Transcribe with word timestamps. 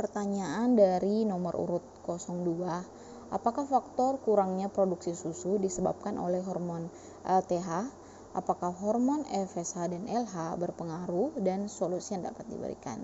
Pertanyaan 0.00 0.80
dari 0.80 1.28
nomor 1.28 1.60
urut 1.60 1.84
02. 2.08 3.36
Apakah 3.36 3.68
faktor 3.68 4.16
kurangnya 4.24 4.72
produksi 4.72 5.12
susu 5.12 5.60
disebabkan 5.60 6.16
oleh 6.16 6.40
hormon 6.40 6.88
LTH? 7.28 7.68
Apakah 8.32 8.72
hormon 8.80 9.28
FSH 9.28 9.92
dan 9.92 10.08
LH 10.08 10.56
berpengaruh 10.56 11.36
dan 11.44 11.68
solusi 11.68 12.16
yang 12.16 12.32
dapat 12.32 12.48
diberikan? 12.48 12.96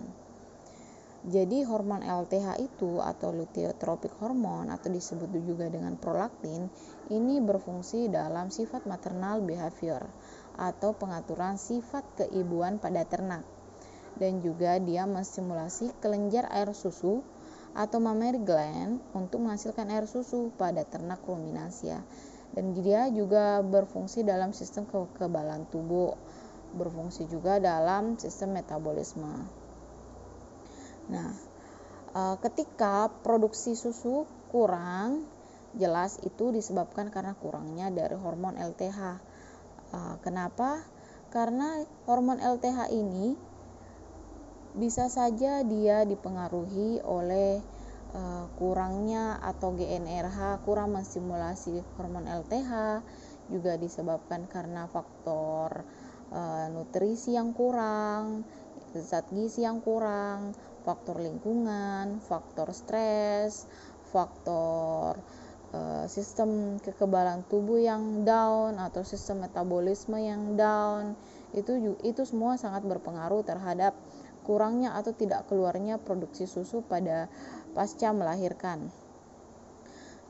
Jadi 1.28 1.68
hormon 1.68 2.00
LTH 2.00 2.64
itu 2.64 3.04
atau 3.04 3.28
luteotropik 3.28 4.16
hormon 4.16 4.72
atau 4.72 4.88
disebut 4.88 5.28
juga 5.44 5.68
dengan 5.68 6.00
prolaktin 6.00 6.72
ini 7.12 7.44
berfungsi 7.44 8.08
dalam 8.08 8.48
sifat 8.48 8.88
maternal 8.88 9.44
behavior 9.44 10.00
atau 10.56 10.96
pengaturan 10.96 11.60
sifat 11.60 12.24
keibuan 12.24 12.80
pada 12.80 13.04
ternak 13.04 13.44
dan 14.16 14.40
juga 14.40 14.80
dia 14.80 15.04
menstimulasi 15.04 15.92
kelenjar 16.00 16.48
air 16.52 16.72
susu 16.72 17.20
atau 17.76 18.00
mammary 18.00 18.40
gland 18.40 19.00
untuk 19.12 19.44
menghasilkan 19.44 19.92
air 19.92 20.08
susu 20.08 20.48
pada 20.56 20.84
ternak 20.88 21.20
ruminasia 21.28 22.00
dan 22.56 22.72
dia 22.72 23.12
juga 23.12 23.60
berfungsi 23.60 24.24
dalam 24.24 24.56
sistem 24.56 24.88
kekebalan 24.88 25.68
tubuh 25.68 26.16
berfungsi 26.72 27.28
juga 27.28 27.60
dalam 27.60 28.16
sistem 28.16 28.56
metabolisme 28.56 29.66
Nah, 31.06 31.30
eh, 32.14 32.36
ketika 32.42 33.10
produksi 33.22 33.78
susu 33.78 34.26
kurang, 34.50 35.26
jelas 35.76 36.18
itu 36.26 36.50
disebabkan 36.50 37.12
karena 37.14 37.38
kurangnya 37.38 37.92
dari 37.94 38.16
hormon 38.18 38.58
LTH. 38.58 39.00
Eh, 39.94 40.16
kenapa? 40.26 40.82
Karena 41.30 41.82
hormon 42.06 42.42
LTH 42.42 42.90
ini 42.90 43.38
bisa 44.76 45.08
saja 45.08 45.64
dia 45.64 46.04
dipengaruhi 46.04 47.00
oleh 47.02 47.60
eh, 48.12 48.44
kurangnya 48.60 49.40
atau 49.40 49.72
GNRH 49.72 50.62
kurang 50.68 50.94
menstimulasi 50.94 51.80
hormon 51.96 52.28
LTH 52.28 53.02
juga 53.48 53.78
disebabkan 53.78 54.44
karena 54.50 54.90
faktor 54.90 55.86
nutrisi 56.74 57.38
yang 57.38 57.54
kurang, 57.54 58.42
zat 58.90 59.30
gizi 59.30 59.62
yang 59.62 59.78
kurang, 59.78 60.58
faktor 60.86 61.18
lingkungan, 61.18 62.22
faktor 62.22 62.70
stres, 62.70 63.66
faktor 64.08 65.18
uh, 65.74 66.06
sistem 66.06 66.78
kekebalan 66.78 67.42
tubuh 67.50 67.82
yang 67.82 68.22
down 68.22 68.78
atau 68.78 69.02
sistem 69.02 69.44
metabolisme 69.44 70.16
yang 70.22 70.54
down. 70.54 71.18
Itu 71.50 71.98
itu 72.06 72.22
semua 72.22 72.54
sangat 72.54 72.86
berpengaruh 72.86 73.42
terhadap 73.42 73.98
kurangnya 74.46 74.94
atau 74.94 75.10
tidak 75.10 75.50
keluarnya 75.50 75.98
produksi 75.98 76.46
susu 76.46 76.86
pada 76.86 77.26
pasca 77.74 78.14
melahirkan. 78.14 78.86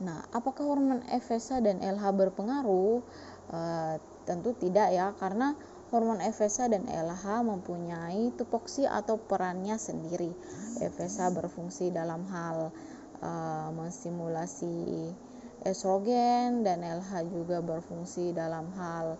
Nah, 0.01 0.25
apakah 0.33 0.65
hormon 0.65 1.05
FSH 1.05 1.61
dan 1.61 1.77
LH 1.77 2.03
berpengaruh? 2.17 3.05
Uh, 3.47 3.95
tentu 4.27 4.51
tidak 4.57 4.91
ya, 4.91 5.15
karena 5.15 5.55
Hormon 5.87 6.19
FSH 6.19 6.67
dan 6.67 6.83
LH 6.83 7.47
mempunyai 7.47 8.35
tupoksi 8.35 8.83
atau 8.83 9.15
perannya 9.15 9.79
sendiri. 9.79 10.35
FSH 10.83 11.31
berfungsi 11.31 11.95
dalam 11.95 12.27
hal 12.27 12.75
uh, 13.23 13.69
menstimulasi 13.71 15.07
estrogen 15.63 16.67
dan 16.67 16.83
LH 16.83 17.31
juga 17.31 17.63
berfungsi 17.63 18.35
dalam 18.35 18.67
hal 18.75 19.15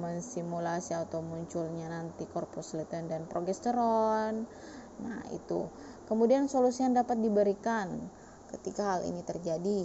menstimulasi 0.00 0.96
atau 0.96 1.20
munculnya 1.20 1.92
nanti 1.92 2.24
korpus 2.28 2.74
lutein 2.74 3.06
dan 3.06 3.28
progesteron. 3.28 4.48
Nah, 5.04 5.22
itu. 5.30 5.68
Kemudian 6.08 6.48
solusi 6.48 6.82
yang 6.82 6.96
dapat 6.96 7.20
diberikan 7.20 7.92
ketika 8.50 8.96
hal 8.96 9.00
ini 9.04 9.20
terjadi. 9.22 9.82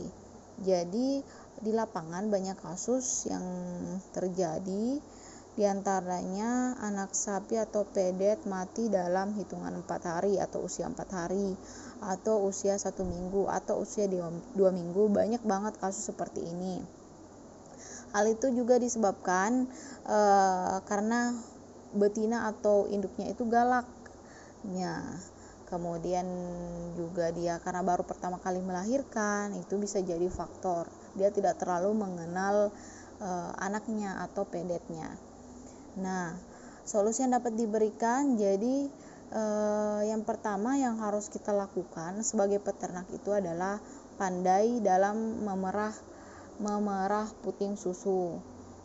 Jadi, 0.64 1.22
di 1.64 1.72
lapangan 1.72 2.28
banyak 2.32 2.58
kasus 2.60 3.28
yang 3.30 3.46
terjadi 4.12 5.00
di 5.54 5.70
antaranya 5.70 6.74
anak 6.82 7.14
sapi 7.14 7.62
atau 7.62 7.86
pedet 7.86 8.42
mati 8.50 8.90
dalam 8.90 9.38
hitungan 9.38 9.86
empat 9.86 10.02
hari 10.02 10.42
atau 10.42 10.66
usia 10.66 10.90
empat 10.90 11.14
hari 11.14 11.54
atau 12.02 12.50
usia 12.50 12.74
satu 12.74 13.06
minggu 13.06 13.46
atau 13.46 13.86
usia 13.86 14.10
dua 14.58 14.74
minggu 14.74 15.14
banyak 15.14 15.46
banget 15.46 15.78
kasus 15.78 16.10
seperti 16.10 16.42
ini. 16.42 17.03
Hal 18.14 18.30
itu 18.30 18.54
juga 18.54 18.78
disebabkan 18.78 19.66
e, 20.06 20.20
karena 20.86 21.34
betina 21.98 22.50
atau 22.54 22.86
induknya 22.88 23.34
itu 23.34 23.44
galak. 23.50 23.90
Ya, 24.70 25.02
kemudian 25.68 26.24
juga 26.96 27.34
dia 27.34 27.60
karena 27.60 27.82
baru 27.82 28.06
pertama 28.06 28.38
kali 28.40 28.62
melahirkan 28.64 29.58
itu 29.58 29.76
bisa 29.76 30.00
jadi 30.00 30.30
faktor 30.30 30.88
dia 31.18 31.34
tidak 31.34 31.58
terlalu 31.60 31.98
mengenal 31.98 32.70
e, 33.18 33.30
anaknya 33.58 34.22
atau 34.30 34.46
pedetnya. 34.46 35.18
Nah, 35.98 36.38
solusi 36.86 37.26
yang 37.26 37.38
dapat 37.38 37.54
diberikan 37.54 38.34
jadi 38.38 38.90
eh, 39.34 40.02
yang 40.08 40.22
pertama 40.26 40.78
yang 40.78 41.02
harus 41.02 41.28
kita 41.30 41.52
lakukan 41.52 42.22
sebagai 42.22 42.62
peternak 42.62 43.10
itu 43.10 43.34
adalah 43.34 43.82
pandai 44.18 44.78
dalam 44.80 45.42
memerah 45.42 45.94
memerah 46.64 47.28
puting 47.44 47.76
susu. 47.76 48.40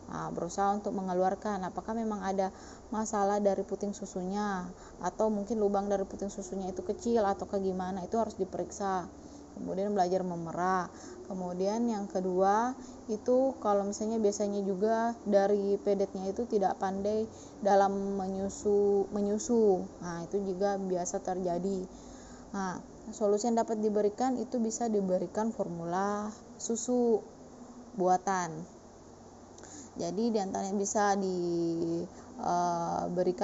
Nah, 0.09 0.33
berusaha 0.33 0.73
untuk 0.73 0.97
mengeluarkan 0.97 1.61
apakah 1.69 1.93
memang 1.93 2.25
ada 2.25 2.49
masalah 2.89 3.37
dari 3.37 3.61
puting 3.61 3.93
susunya 3.93 4.65
atau 5.05 5.29
mungkin 5.29 5.61
lubang 5.61 5.85
dari 5.85 6.01
puting 6.01 6.33
susunya 6.33 6.73
itu 6.73 6.81
kecil 6.81 7.21
atau 7.23 7.45
ke 7.45 7.61
gimana 7.61 8.01
itu 8.01 8.17
harus 8.17 8.33
diperiksa. 8.35 9.05
Kemudian 9.53 9.93
belajar 9.93 10.25
memerah. 10.25 10.89
Kemudian 11.29 11.85
yang 11.85 12.09
kedua 12.09 12.73
itu 13.05 13.53
kalau 13.61 13.85
misalnya 13.85 14.17
biasanya 14.17 14.65
juga 14.65 15.13
dari 15.29 15.77
pedetnya 15.77 16.25
itu 16.25 16.49
tidak 16.49 16.81
pandai 16.81 17.29
dalam 17.61 18.17
menyusu 18.17 19.05
menyusu. 19.13 19.85
Nah 20.01 20.25
itu 20.25 20.41
juga 20.41 20.81
biasa 20.81 21.21
terjadi. 21.21 21.85
Nah 22.49 22.81
solusi 23.13 23.45
yang 23.45 23.61
dapat 23.61 23.77
diberikan 23.77 24.41
itu 24.41 24.57
bisa 24.57 24.89
diberikan 24.89 25.53
formula 25.53 26.33
susu 26.57 27.21
buatan. 27.99 28.79
Jadi 29.99 30.31
di 30.31 30.39
antaranya 30.39 30.79
bisa 30.79 31.19
diberikan 31.19 32.39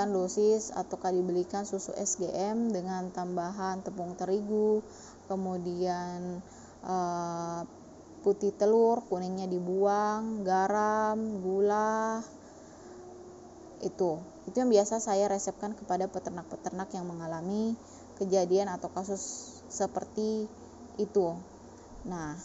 eh, 0.08 0.14
dosis 0.16 0.72
ataukah 0.72 1.12
dibelikan 1.12 1.68
susu 1.68 1.92
SGM 1.92 2.72
dengan 2.72 3.12
tambahan 3.12 3.84
tepung 3.84 4.16
terigu 4.16 4.80
kemudian 5.28 6.40
uh, 6.86 7.66
putih 8.22 8.54
telur 8.54 9.02
kuningnya 9.06 9.50
dibuang 9.52 10.46
garam 10.48 11.18
gula 11.44 12.22
itu. 13.84 14.18
Itu 14.50 14.56
yang 14.62 14.72
biasa 14.72 15.02
saya 15.02 15.30
resepkan 15.30 15.74
kepada 15.78 16.08
peternak-peternak 16.10 16.90
yang 16.94 17.06
mengalami 17.10 17.76
kejadian 18.18 18.72
atau 18.72 18.90
kasus 18.94 19.22
seperti 19.68 20.48
itu. 20.98 21.36
Nah 22.08 22.38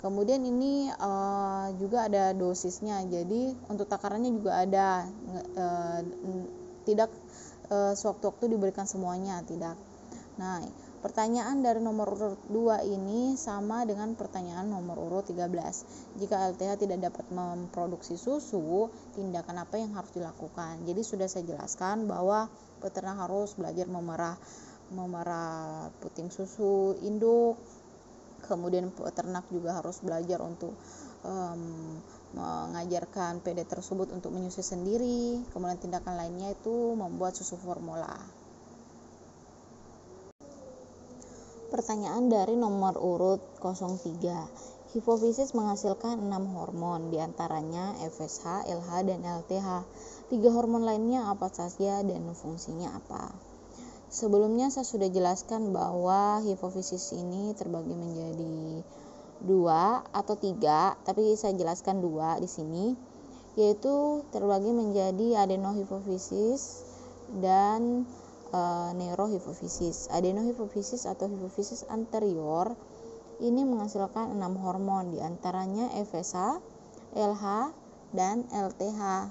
kemudian 0.00 0.42
ini 0.42 0.88
uh, 0.90 1.70
juga 1.76 2.08
ada 2.08 2.32
dosisnya 2.32 3.04
jadi 3.06 3.54
untuk 3.68 3.86
takarannya 3.86 4.32
juga 4.32 4.64
ada 4.64 5.06
uh, 5.56 6.00
tidak 6.88 7.12
uh, 7.68 7.92
sewaktu-waktu 7.92 8.56
diberikan 8.56 8.88
semuanya 8.88 9.44
tidak 9.44 9.76
nah 10.40 10.64
Pertanyaan 11.00 11.64
dari 11.64 11.80
nomor 11.80 12.12
urut 12.12 12.36
2 12.52 12.84
ini 12.84 13.32
sama 13.32 13.88
dengan 13.88 14.12
pertanyaan 14.12 14.68
nomor 14.68 15.00
urut 15.00 15.32
13. 15.32 15.48
Jika 16.20 16.52
LTH 16.52 16.76
tidak 16.76 17.08
dapat 17.08 17.24
memproduksi 17.32 18.20
susu, 18.20 18.92
tindakan 19.16 19.64
apa 19.64 19.80
yang 19.80 19.96
harus 19.96 20.12
dilakukan? 20.12 20.84
Jadi 20.84 21.00
sudah 21.00 21.24
saya 21.24 21.48
jelaskan 21.48 22.04
bahwa 22.04 22.52
peternak 22.84 23.16
harus 23.16 23.56
belajar 23.56 23.88
memerah 23.88 24.36
memerah 24.92 25.88
puting 26.04 26.28
susu 26.28 26.92
induk. 27.00 27.56
Kemudian 28.50 28.90
peternak 28.90 29.46
juga 29.54 29.78
harus 29.78 30.02
belajar 30.02 30.42
untuk 30.42 30.74
um, 31.22 32.02
mengajarkan 32.34 33.38
PD 33.46 33.62
tersebut 33.62 34.10
untuk 34.10 34.34
menyusui 34.34 34.66
sendiri. 34.66 35.38
Kemudian 35.54 35.78
tindakan 35.78 36.18
lainnya 36.18 36.50
itu 36.50 36.98
membuat 36.98 37.38
susu 37.38 37.54
formula. 37.54 38.18
Pertanyaan 41.70 42.26
dari 42.26 42.58
nomor 42.58 42.98
urut 42.98 43.38
03. 43.62 44.90
Hipofisis 44.90 45.54
menghasilkan 45.54 46.18
6 46.18 46.34
hormon, 46.50 47.14
di 47.14 47.22
antaranya 47.22 47.94
FSH, 48.02 48.66
LH, 48.66 48.90
dan 49.06 49.22
LTH. 49.22 49.86
Tiga 50.34 50.50
hormon 50.50 50.82
lainnya 50.82 51.30
apa 51.30 51.46
saja 51.46 52.02
dan 52.02 52.26
fungsinya 52.34 52.98
apa? 52.98 53.49
Sebelumnya 54.10 54.74
saya 54.74 54.82
sudah 54.82 55.06
jelaskan 55.06 55.70
bahwa 55.70 56.42
hipofisis 56.42 57.14
ini 57.14 57.54
terbagi 57.54 57.94
menjadi 57.94 58.82
dua 59.38 60.02
atau 60.10 60.34
tiga, 60.34 60.98
tapi 61.06 61.38
saya 61.38 61.54
jelaskan 61.54 62.02
dua 62.02 62.34
di 62.42 62.50
sini, 62.50 62.98
yaitu 63.54 64.26
terbagi 64.34 64.74
menjadi 64.74 65.46
adenohipofisis 65.46 66.82
dan 67.38 68.02
uh, 68.50 68.90
neurohipofisis. 68.98 70.10
Adenohipofisis 70.10 71.06
atau 71.06 71.30
hipofisis 71.30 71.86
anterior 71.86 72.74
ini 73.38 73.62
menghasilkan 73.62 74.34
enam 74.34 74.58
hormon 74.58 75.14
di 75.14 75.22
antaranya 75.22 75.86
FSH, 75.94 76.58
LH, 77.14 77.44
dan 78.10 78.42
LTH. 78.50 79.30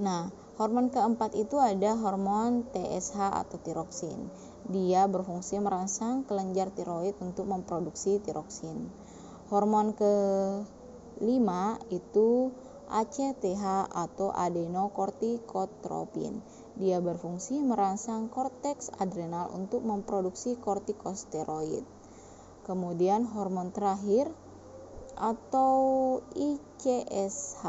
Nah, 0.00 0.47
hormon 0.58 0.90
keempat 0.90 1.38
itu 1.38 1.62
ada 1.62 1.94
hormon 1.94 2.66
TSH 2.74 3.14
atau 3.14 3.62
tiroksin. 3.62 4.26
Dia 4.66 5.06
berfungsi 5.06 5.62
merangsang 5.62 6.26
kelenjar 6.26 6.74
tiroid 6.74 7.14
untuk 7.22 7.46
memproduksi 7.46 8.18
tiroksin. 8.18 8.90
Hormon 9.54 9.94
kelima 9.94 11.78
itu 11.94 12.50
ACTH 12.90 13.86
atau 13.94 14.34
adenokortikotropin. 14.34 16.42
Dia 16.74 16.98
berfungsi 16.98 17.62
merangsang 17.62 18.26
korteks 18.26 18.90
adrenal 18.98 19.54
untuk 19.54 19.86
memproduksi 19.86 20.58
kortikosteroid. 20.58 21.86
Kemudian 22.66 23.30
hormon 23.30 23.70
terakhir 23.70 24.26
atau 25.14 26.18
ICSH. 26.34 27.62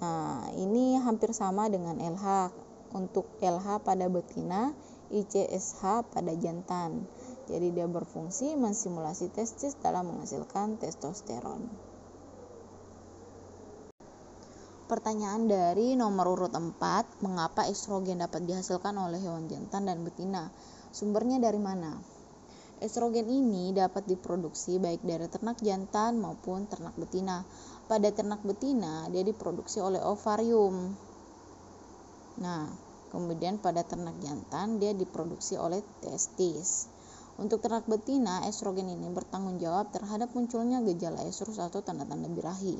Nah, 0.00 0.48
ini 0.56 0.96
hampir 0.96 1.36
sama 1.36 1.68
dengan 1.68 2.00
LH. 2.00 2.50
Untuk 2.90 3.30
LH 3.38 3.86
pada 3.86 4.10
betina, 4.10 4.74
ICSH 5.14 6.10
pada 6.10 6.32
jantan. 6.34 7.06
Jadi 7.46 7.70
dia 7.70 7.86
berfungsi 7.86 8.58
mensimulasi 8.58 9.30
testis 9.30 9.78
dalam 9.78 10.10
menghasilkan 10.10 10.74
testosteron. 10.78 11.70
Pertanyaan 14.90 15.46
dari 15.46 15.94
nomor 15.94 16.34
urut 16.34 16.50
4, 16.50 17.22
mengapa 17.22 17.62
estrogen 17.70 18.18
dapat 18.18 18.42
dihasilkan 18.42 18.98
oleh 18.98 19.22
hewan 19.22 19.46
jantan 19.46 19.86
dan 19.86 20.02
betina? 20.02 20.50
Sumbernya 20.90 21.38
dari 21.38 21.62
mana? 21.62 21.94
Estrogen 22.82 23.30
ini 23.30 23.70
dapat 23.70 24.08
diproduksi 24.10 24.82
baik 24.82 25.06
dari 25.06 25.30
ternak 25.30 25.62
jantan 25.62 26.18
maupun 26.18 26.66
ternak 26.66 26.98
betina. 26.98 27.46
Pada 27.90 28.06
ternak 28.14 28.38
betina, 28.46 29.10
dia 29.10 29.26
diproduksi 29.26 29.82
oleh 29.82 29.98
ovarium. 29.98 30.94
Nah, 32.38 32.70
kemudian 33.10 33.58
pada 33.58 33.82
ternak 33.82 34.14
jantan, 34.22 34.78
dia 34.78 34.94
diproduksi 34.94 35.58
oleh 35.58 35.82
testis. 35.98 36.86
Untuk 37.34 37.58
ternak 37.58 37.90
betina, 37.90 38.46
estrogen 38.46 38.94
ini 38.94 39.10
bertanggung 39.10 39.58
jawab 39.58 39.90
terhadap 39.90 40.30
munculnya 40.38 40.78
gejala 40.86 41.26
estrus 41.26 41.58
atau 41.58 41.82
tanda-tanda 41.82 42.30
birahi. 42.30 42.78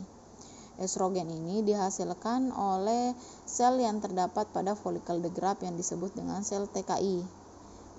Estrogen 0.78 1.26
ini 1.26 1.66
dihasilkan 1.66 2.54
oleh 2.54 3.10
sel 3.50 3.82
yang 3.82 3.98
terdapat 3.98 4.46
pada 4.54 4.78
folikel 4.78 5.18
degraf 5.18 5.58
yang 5.66 5.74
disebut 5.74 6.14
dengan 6.14 6.46
sel 6.46 6.70
TKI. 6.70 7.18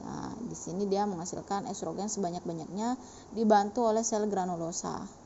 Nah, 0.08 0.32
di 0.48 0.56
sini 0.56 0.88
dia 0.88 1.04
menghasilkan 1.04 1.68
estrogen 1.68 2.08
sebanyak-banyaknya 2.08 2.96
dibantu 3.36 3.84
oleh 3.92 4.00
sel 4.00 4.32
granulosa 4.32 5.20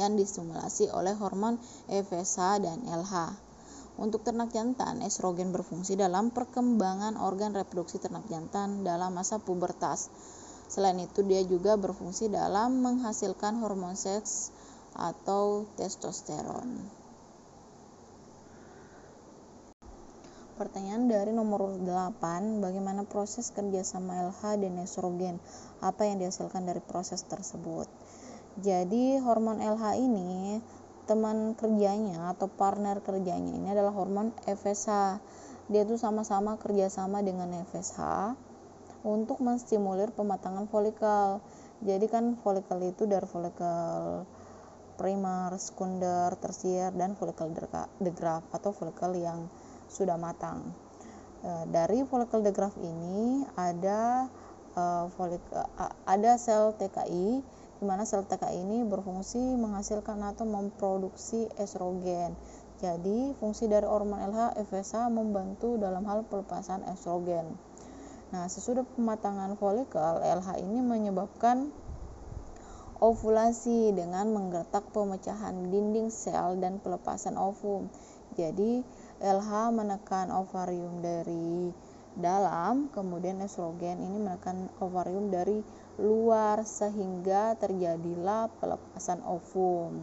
yang 0.00 0.18
distimulasi 0.18 0.90
oleh 0.90 1.14
hormon 1.14 1.58
FSH 1.86 2.62
dan 2.62 2.82
LH. 2.86 3.34
Untuk 3.94 4.26
ternak 4.26 4.50
jantan, 4.50 5.06
estrogen 5.06 5.54
berfungsi 5.54 5.94
dalam 5.94 6.34
perkembangan 6.34 7.14
organ 7.14 7.54
reproduksi 7.54 8.02
ternak 8.02 8.26
jantan 8.26 8.82
dalam 8.82 9.14
masa 9.14 9.38
pubertas. 9.38 10.10
Selain 10.66 10.98
itu, 10.98 11.22
dia 11.22 11.46
juga 11.46 11.78
berfungsi 11.78 12.26
dalam 12.26 12.82
menghasilkan 12.82 13.62
hormon 13.62 13.94
seks 13.94 14.50
atau 14.98 15.70
testosteron. 15.78 16.90
Pertanyaan 20.54 21.10
dari 21.10 21.34
nomor 21.34 21.82
8, 21.82 22.62
bagaimana 22.62 23.02
proses 23.02 23.50
kerjasama 23.50 24.30
LH 24.30 24.58
dan 24.62 24.78
estrogen? 24.82 25.42
Apa 25.82 26.06
yang 26.06 26.22
dihasilkan 26.22 26.62
dari 26.62 26.78
proses 26.78 27.26
tersebut? 27.26 27.90
Jadi 28.54 29.18
hormon 29.18 29.58
LH 29.58 29.98
ini 29.98 30.62
teman 31.10 31.58
kerjanya 31.58 32.30
atau 32.30 32.46
partner 32.46 33.02
kerjanya 33.02 33.50
ini 33.50 33.66
adalah 33.74 33.90
hormon 33.90 34.30
FSH. 34.46 35.18
Dia 35.66 35.82
tuh 35.82 35.98
sama-sama 35.98 36.54
kerjasama 36.60 37.18
dengan 37.24 37.50
FSH 37.50 37.98
untuk 39.02 39.42
menstimulir 39.42 40.14
pematangan 40.14 40.70
folikel. 40.70 41.42
Jadi 41.82 42.06
kan 42.06 42.38
folikel 42.40 42.94
itu 42.94 43.10
dari 43.10 43.26
folikel 43.26 44.22
primer, 44.94 45.50
sekunder, 45.58 46.32
tersier, 46.38 46.94
dan 46.94 47.18
folikel 47.18 47.50
degraf 47.98 48.46
atau 48.54 48.70
folikel 48.70 49.18
yang 49.18 49.50
sudah 49.90 50.14
matang. 50.14 50.72
E, 51.42 51.68
dari 51.68 52.06
folikel 52.06 52.40
degraf 52.40 52.78
ini 52.78 53.42
ada 53.58 54.30
e, 54.72 54.82
folikel, 55.18 55.66
ada 56.06 56.32
sel 56.38 56.72
TKI 56.78 57.42
di 57.78 57.84
mana 57.84 58.06
sel 58.06 58.22
TKI 58.22 58.62
ini 58.62 58.86
berfungsi 58.86 59.58
menghasilkan 59.58 60.22
atau 60.22 60.46
memproduksi 60.46 61.50
estrogen. 61.58 62.38
Jadi, 62.82 63.32
fungsi 63.38 63.70
dari 63.70 63.86
hormon 63.86 64.18
LH 64.18 64.58
FSH 64.66 65.08
membantu 65.08 65.78
dalam 65.78 66.04
hal 66.04 66.26
pelepasan 66.26 66.82
estrogen. 66.90 67.54
Nah, 68.34 68.50
sesudah 68.50 68.82
pematangan 68.98 69.54
folikel, 69.54 70.20
LH 70.20 70.58
ini 70.58 70.82
menyebabkan 70.82 71.70
ovulasi 72.98 73.94
dengan 73.94 74.30
menggertak 74.34 74.90
pemecahan 74.90 75.70
dinding 75.70 76.10
sel 76.10 76.58
dan 76.58 76.82
pelepasan 76.82 77.38
ovum. 77.38 77.86
Jadi, 78.34 78.82
LH 79.22 79.70
menekan 79.70 80.34
ovarium 80.34 80.98
dari 80.98 81.70
dalam, 82.14 82.90
kemudian 82.90 83.42
estrogen 83.42 84.02
ini 84.02 84.18
menekan 84.18 84.70
ovarium 84.82 85.30
dari 85.30 85.62
luar 85.98 86.66
sehingga 86.66 87.54
terjadilah 87.54 88.50
pelepasan 88.58 89.22
ovum. 89.22 89.94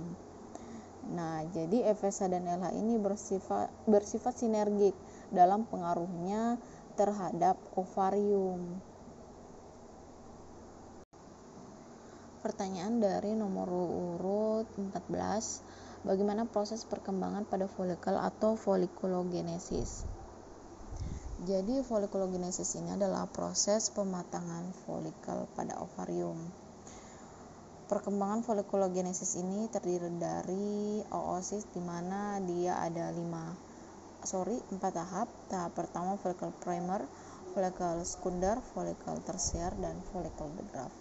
Nah, 1.12 1.44
jadi 1.52 1.92
FSH 1.92 2.32
dan 2.32 2.48
LH 2.48 2.72
ini 2.78 2.96
bersifat 2.96 3.68
bersifat 3.84 4.38
sinergik 4.40 4.96
dalam 5.34 5.68
pengaruhnya 5.68 6.56
terhadap 6.96 7.60
ovarium. 7.76 8.80
Pertanyaan 12.42 12.98
dari 13.04 13.38
nomor 13.38 13.70
urut 13.70 14.66
14 14.74 16.08
bagaimana 16.08 16.50
proses 16.50 16.88
perkembangan 16.88 17.46
pada 17.46 17.70
folikel 17.70 18.18
atau 18.18 18.58
folikulogenesis. 18.58 20.21
Jadi 21.42 21.82
folikulogenesis 21.82 22.78
ini 22.78 22.94
adalah 22.94 23.26
proses 23.26 23.90
pematangan 23.90 24.78
folikel 24.86 25.50
pada 25.58 25.74
ovarium. 25.82 26.38
Perkembangan 27.90 28.46
folikulogenesis 28.46 29.42
ini 29.42 29.66
terdiri 29.66 30.22
dari 30.22 31.02
oosis 31.10 31.66
di 31.74 31.82
mana 31.82 32.38
dia 32.46 32.78
ada 32.78 33.10
lima 33.10 33.58
sorry 34.22 34.54
empat 34.70 34.94
tahap. 34.94 35.28
Tahap 35.50 35.74
pertama 35.74 36.14
folikel 36.22 36.54
primer, 36.62 37.10
folikel 37.58 38.06
sekunder, 38.06 38.62
folikel 38.78 39.18
tersier, 39.26 39.74
dan 39.82 39.98
folikel 40.14 40.46
degraf. 40.62 40.94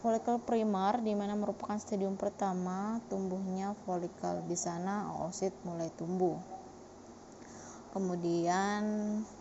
Folikel 0.00 0.40
primer 0.40 1.04
di 1.04 1.12
mana 1.12 1.36
merupakan 1.36 1.76
stadium 1.76 2.16
pertama 2.16 3.04
tumbuhnya 3.12 3.76
folikel. 3.84 4.48
Di 4.48 4.56
sana 4.56 5.12
oosit 5.20 5.52
mulai 5.68 5.92
tumbuh. 5.92 6.59
Kemudian 7.90 8.82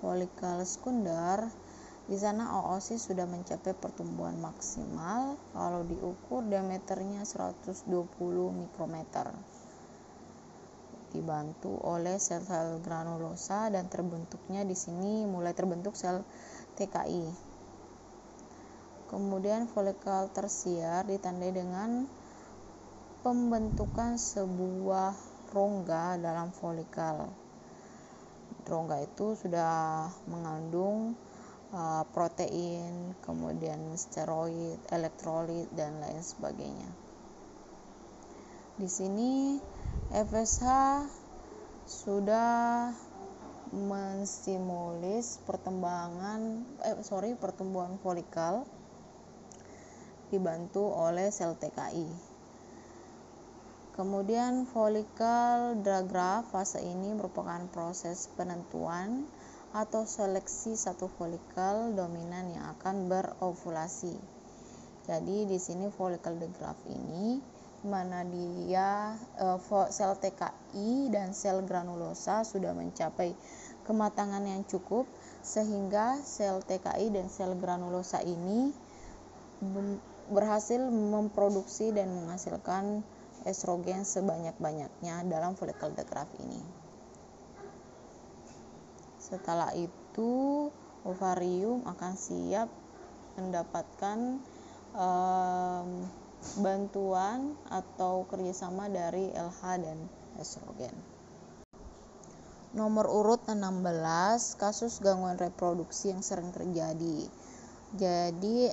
folikel 0.01 0.65
sekunder 0.65 1.46
di 2.10 2.18
sana 2.18 2.65
oosit 2.65 2.98
sudah 2.98 3.29
mencapai 3.29 3.77
pertumbuhan 3.77 4.34
maksimal 4.41 5.38
kalau 5.53 5.86
diukur 5.86 6.41
diameternya 6.41 7.22
120 7.22 7.86
mikrometer. 8.50 9.29
Dibantu 11.13 11.77
oleh 11.86 12.18
sel-sel 12.18 12.82
granulosa 12.82 13.70
dan 13.70 13.86
terbentuknya 13.86 14.65
di 14.65 14.74
sini 14.74 15.29
mulai 15.29 15.53
terbentuk 15.53 15.94
sel 15.94 16.25
TKI. 16.74 17.29
Kemudian 19.13 19.70
folikel 19.70 20.34
tersier 20.34 21.06
ditandai 21.06 21.53
dengan 21.53 22.10
pembentukan 23.22 24.18
sebuah 24.18 25.13
rongga 25.53 26.18
dalam 26.18 26.50
folikel. 26.50 27.49
Rongga 28.69 29.01
itu 29.01 29.33
sudah 29.33 30.05
mengandung 30.29 31.17
uh, 31.73 32.05
protein, 32.13 33.17
kemudian 33.25 33.97
steroid, 33.97 34.77
elektrolit 34.93 35.65
dan 35.73 35.97
lain 35.97 36.21
sebagainya. 36.21 36.89
Di 38.79 38.88
sini 38.88 39.57
FSH 40.13 40.65
sudah 41.89 42.93
menstimulis 43.69 45.41
perkembangan 45.45 46.65
eh 46.81 46.97
sorry 47.05 47.38
pertumbuhan 47.38 48.01
folikel 48.01 48.65
dibantu 50.29 50.89
oleh 50.89 51.29
sel 51.33 51.57
TKI. 51.57 52.28
Kemudian 54.00 54.63
follicle 54.63 55.84
diagram 55.84 56.48
fase 56.48 56.79
ini 56.79 57.12
merupakan 57.12 57.60
proses 57.68 58.32
penentuan 58.32 59.27
atau 59.75 60.08
seleksi 60.08 60.79
satu 60.79 61.12
folikel 61.20 61.91
dominan 62.00 62.48
yang 62.48 62.79
akan 62.79 63.12
berovulasi. 63.12 64.15
Jadi 65.03 65.51
di 65.51 65.60
sini 65.60 65.91
follicle 65.91 66.39
diagram 66.39 66.79
ini 66.88 67.44
mana 67.84 68.24
dia 68.24 69.20
e, 69.36 69.60
sel 69.91 70.15
TKI 70.15 71.12
dan 71.12 71.36
sel 71.36 71.60
granulosa 71.68 72.48
sudah 72.48 72.72
mencapai 72.72 73.36
kematangan 73.84 74.48
yang 74.48 74.63
cukup 74.63 75.12
sehingga 75.44 76.24
sel 76.24 76.63
TKI 76.63 77.12
dan 77.12 77.27
sel 77.27 77.51
granulosa 77.60 78.24
ini 78.24 78.72
berhasil 80.32 80.79
memproduksi 80.88 81.91
dan 81.91 82.15
menghasilkan 82.15 83.03
estrogen 83.48 84.03
sebanyak-banyaknya 84.03 85.24
dalam 85.27 85.55
follicle 85.55 85.96
digraph 85.96 86.31
ini. 86.39 86.62
Setelah 89.19 89.72
itu, 89.77 90.67
ovarium 91.05 91.86
akan 91.86 92.13
siap 92.17 92.67
mendapatkan 93.38 94.41
um, 94.98 95.89
bantuan 96.60 97.55
atau 97.69 98.25
kerjasama 98.27 98.89
dari 98.89 99.31
LH 99.31 99.62
dan 99.84 99.98
estrogen. 100.39 100.96
Nomor 102.69 103.10
urut 103.10 103.41
16 103.50 103.81
kasus 104.62 105.01
gangguan 105.01 105.41
reproduksi 105.41 106.13
yang 106.13 106.22
sering 106.22 106.53
terjadi. 106.53 107.25
Jadi 107.98 108.69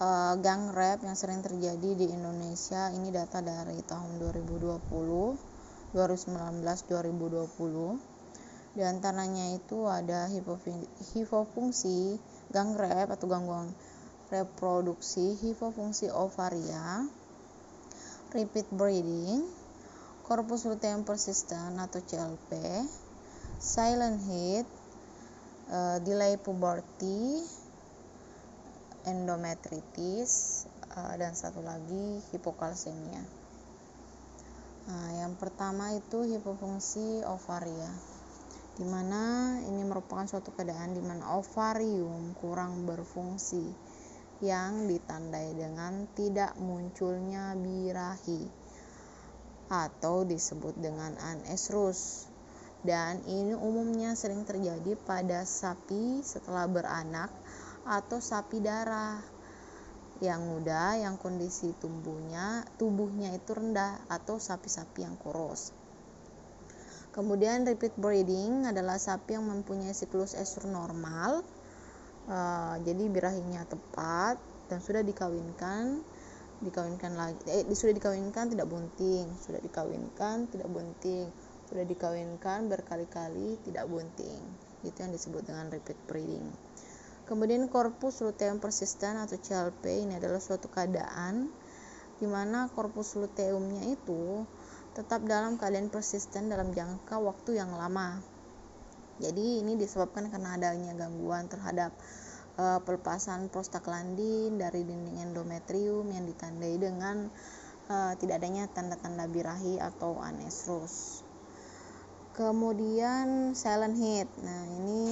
uh, 0.00 0.34
gang 0.40 0.72
rap 0.72 1.04
yang 1.04 1.12
sering 1.14 1.44
terjadi 1.44 1.94
di 1.94 2.08
Indonesia 2.08 2.88
ini 2.90 3.12
data 3.12 3.44
dari 3.44 3.84
tahun 3.84 4.16
2020 4.16 4.80
2019 5.92 5.92
2020 5.92 8.00
di 8.70 8.86
antaranya 8.86 9.50
itu 9.52 9.90
ada 9.90 10.30
hipofungsi 11.12 12.16
gang 12.54 12.78
rap 12.78 13.10
atau 13.12 13.28
gangguan 13.28 13.74
reproduksi 14.30 15.34
hipofungsi 15.36 16.08
ovaria 16.08 17.04
repeat 18.30 18.70
breeding 18.70 19.42
corpus 20.22 20.70
luteum 20.70 21.02
persistent 21.02 21.74
atau 21.82 21.98
CLP 21.98 22.54
silent 23.58 24.22
heat 24.30 24.66
uh, 25.74 25.98
delay 26.06 26.38
puberty 26.38 27.42
endometritis 29.06 30.64
uh, 30.96 31.14
dan 31.16 31.32
satu 31.32 31.64
lagi 31.64 32.20
hipokalsemia. 32.34 33.22
Nah, 34.90 35.10
yang 35.22 35.38
pertama 35.38 35.94
itu 35.94 36.26
hipofungsi 36.26 37.22
ovaria, 37.28 37.92
di 38.74 38.82
mana 38.88 39.54
ini 39.62 39.86
merupakan 39.86 40.26
suatu 40.26 40.50
keadaan 40.56 40.96
di 40.96 41.02
mana 41.04 41.38
ovarium 41.38 42.34
kurang 42.40 42.88
berfungsi 42.88 43.70
yang 44.40 44.88
ditandai 44.88 45.52
dengan 45.52 46.08
tidak 46.16 46.56
munculnya 46.56 47.52
birahi 47.54 48.48
atau 49.70 50.26
disebut 50.26 50.74
dengan 50.80 51.14
anestrus 51.20 52.26
dan 52.80 53.20
ini 53.28 53.52
umumnya 53.52 54.16
sering 54.16 54.48
terjadi 54.48 54.96
pada 55.04 55.44
sapi 55.44 56.24
setelah 56.24 56.64
beranak 56.64 57.28
atau 57.88 58.20
sapi 58.20 58.60
darah 58.60 59.20
yang 60.20 60.44
muda 60.44 61.00
yang 61.00 61.16
kondisi 61.16 61.72
tubuhnya 61.80 62.68
tubuhnya 62.76 63.32
itu 63.32 63.56
rendah 63.56 64.04
atau 64.12 64.36
sapi-sapi 64.36 65.00
yang 65.00 65.16
kurus. 65.16 65.72
Kemudian 67.10 67.66
repeat 67.66 67.96
breeding 67.98 68.70
adalah 68.70 68.94
sapi 69.00 69.34
yang 69.34 69.48
mempunyai 69.48 69.90
siklus 69.90 70.38
esur 70.38 70.70
normal, 70.70 71.42
uh, 72.30 72.76
jadi 72.86 73.10
birahinya 73.10 73.66
tepat 73.66 74.38
dan 74.70 74.78
sudah 74.78 75.02
dikawinkan, 75.02 76.06
dikawinkan 76.62 77.18
lagi, 77.18 77.42
eh, 77.50 77.66
sudah 77.66 77.96
dikawinkan 77.98 78.54
tidak 78.54 78.70
bunting, 78.70 79.26
sudah 79.42 79.58
dikawinkan 79.58 80.46
tidak 80.54 80.70
bunting, 80.70 81.26
sudah 81.66 81.82
dikawinkan 81.82 82.70
berkali-kali 82.70 83.58
tidak 83.66 83.90
bunting. 83.90 84.38
Itu 84.86 85.02
yang 85.02 85.10
disebut 85.10 85.50
dengan 85.50 85.66
repeat 85.66 85.98
breeding. 86.06 86.69
Kemudian 87.30 87.70
korpus 87.70 88.26
luteum 88.26 88.58
persisten 88.58 89.14
atau 89.14 89.38
CLP 89.38 90.02
ini 90.02 90.18
adalah 90.18 90.42
suatu 90.42 90.66
keadaan 90.66 91.46
di 92.18 92.26
mana 92.26 92.66
korpus 92.74 93.14
luteumnya 93.14 93.86
itu 93.86 94.42
tetap 94.98 95.22
dalam 95.22 95.54
keadaan 95.54 95.94
persisten 95.94 96.50
dalam 96.50 96.74
jangka 96.74 97.22
waktu 97.22 97.62
yang 97.62 97.70
lama. 97.70 98.18
Jadi 99.22 99.62
ini 99.62 99.78
disebabkan 99.78 100.26
karena 100.26 100.58
adanya 100.58 100.90
gangguan 100.98 101.46
terhadap 101.46 101.94
uh, 102.58 102.82
pelepasan 102.82 103.46
prostaglandin 103.46 104.58
dari 104.58 104.82
dinding 104.82 105.22
endometrium 105.30 106.10
yang 106.10 106.26
ditandai 106.26 106.82
dengan 106.82 107.30
uh, 107.86 108.12
tidak 108.18 108.42
adanya 108.42 108.66
tanda-tanda 108.74 109.30
birahi 109.30 109.78
atau 109.78 110.18
anestrus. 110.18 111.22
Kemudian 112.34 113.54
silent 113.54 113.94
heat. 113.94 114.26
Nah, 114.42 114.66
ini 114.82 115.04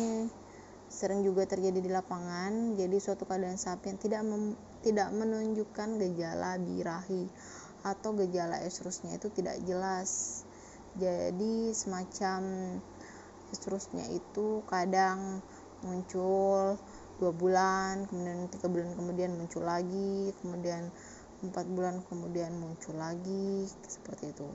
sering 0.89 1.21
juga 1.21 1.45
terjadi 1.45 1.85
di 1.85 1.91
lapangan 1.93 2.75
jadi 2.75 2.97
suatu 2.97 3.29
keadaan 3.29 3.61
sapi 3.61 3.93
yang 3.93 4.01
tidak 4.01 4.23
mem, 4.25 4.57
tidak 4.81 5.09
menunjukkan 5.13 6.01
gejala 6.01 6.57
birahi 6.57 7.29
atau 7.87 8.11
gejala 8.19 8.59
estrusnya 8.67 9.17
itu 9.17 9.31
tidak 9.31 9.61
jelas. 9.63 10.43
Jadi 10.99 11.71
semacam 11.77 12.41
estrusnya 13.55 14.09
itu 14.11 14.67
kadang 14.67 15.45
muncul 15.87 16.75
dua 17.19 17.33
bulan 17.35 18.07
kemudian 18.11 18.47
tiga 18.51 18.67
bulan 18.71 18.95
kemudian 18.95 19.31
muncul 19.35 19.63
lagi 19.67 20.31
kemudian 20.43 20.91
empat 21.43 21.67
bulan 21.71 22.03
kemudian 22.07 22.51
muncul 22.59 22.99
lagi 22.99 23.67
seperti 23.87 24.35
itu. 24.35 24.49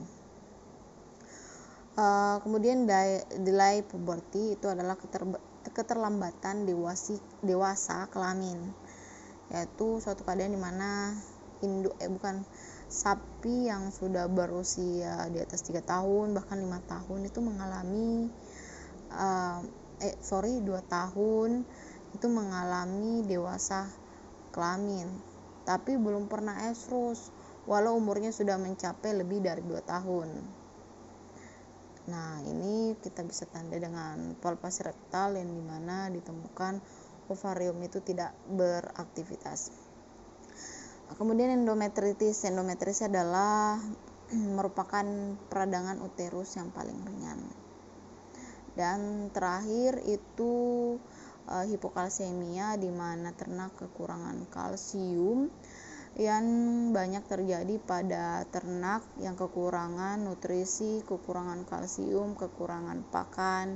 Uh, 1.94 2.42
kemudian 2.42 2.90
delay 3.46 3.86
puberty 3.86 4.58
itu 4.58 4.66
adalah 4.66 4.98
keterba 4.98 5.38
keterlambatan 5.72 6.68
dewasi, 6.68 7.16
dewasa 7.40 8.08
kelamin 8.12 8.72
yaitu 9.52 10.00
suatu 10.00 10.24
keadaan 10.24 10.56
di 10.56 10.60
mana 10.60 11.12
induk 11.60 11.94
eh 12.00 12.08
bukan 12.08 12.44
sapi 12.88 13.68
yang 13.68 13.92
sudah 13.92 14.28
berusia 14.28 15.28
di 15.32 15.40
atas 15.40 15.64
tiga 15.64 15.80
tahun 15.84 16.36
bahkan 16.36 16.60
lima 16.60 16.80
tahun 16.84 17.28
itu 17.28 17.40
mengalami 17.40 18.28
uh, 19.12 19.60
eh 20.00 20.16
sorry 20.20 20.60
dua 20.60 20.84
tahun 20.84 21.64
itu 22.14 22.26
mengalami 22.28 23.24
dewasa 23.24 23.88
kelamin 24.54 25.08
tapi 25.64 25.96
belum 25.96 26.28
pernah 26.28 26.68
estrus 26.68 27.32
walau 27.64 27.96
umurnya 27.96 28.30
sudah 28.30 28.60
mencapai 28.60 29.16
lebih 29.16 29.40
dari 29.40 29.64
dua 29.64 29.80
tahun 29.80 30.28
Nah, 32.04 32.44
ini 32.44 32.92
kita 33.00 33.24
bisa 33.24 33.48
tanda 33.48 33.80
dengan 33.80 34.36
palpasi 34.36 34.84
rektal 34.84 35.40
yang 35.40 35.48
di 35.48 35.62
mana 35.64 36.12
ditemukan 36.12 36.84
ovarium 37.32 37.80
itu 37.80 38.04
tidak 38.04 38.36
beraktivitas. 38.52 39.72
Kemudian 41.16 41.64
endometritis. 41.64 42.44
Endometritis 42.44 43.08
adalah 43.08 43.80
merupakan 44.56 45.04
peradangan 45.48 46.00
uterus 46.04 46.60
yang 46.60 46.68
paling 46.72 46.96
ringan. 47.04 47.40
Dan 48.74 49.30
terakhir 49.30 50.02
itu 50.04 50.52
uh, 51.46 51.64
hipokalsemia 51.64 52.74
di 52.76 52.90
mana 52.90 53.30
ternak 53.32 53.78
kekurangan 53.78 54.50
kalsium 54.50 55.48
yang 56.14 56.46
banyak 56.94 57.26
terjadi 57.26 57.74
pada 57.82 58.46
ternak 58.46 59.02
yang 59.18 59.34
kekurangan 59.34 60.22
nutrisi, 60.22 61.02
kekurangan 61.02 61.66
kalsium, 61.66 62.38
kekurangan 62.38 63.02
pakan. 63.10 63.74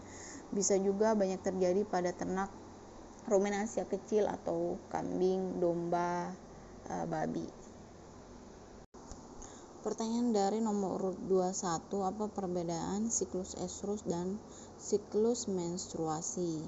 Bisa 0.54 0.78
juga 0.78 1.18
banyak 1.18 1.42
terjadi 1.42 1.82
pada 1.82 2.14
ternak 2.14 2.46
ruminansia 3.26 3.90
kecil 3.90 4.30
atau 4.30 4.78
kambing, 4.86 5.58
domba, 5.58 6.30
e, 6.86 6.94
babi. 7.10 7.46
Pertanyaan 9.82 10.30
dari 10.30 10.62
nomor 10.62 10.94
urut 10.94 11.18
21, 11.26 12.06
apa 12.06 12.30
perbedaan 12.30 13.10
siklus 13.10 13.58
estrus 13.58 14.06
dan 14.06 14.38
siklus 14.78 15.50
menstruasi? 15.50 16.62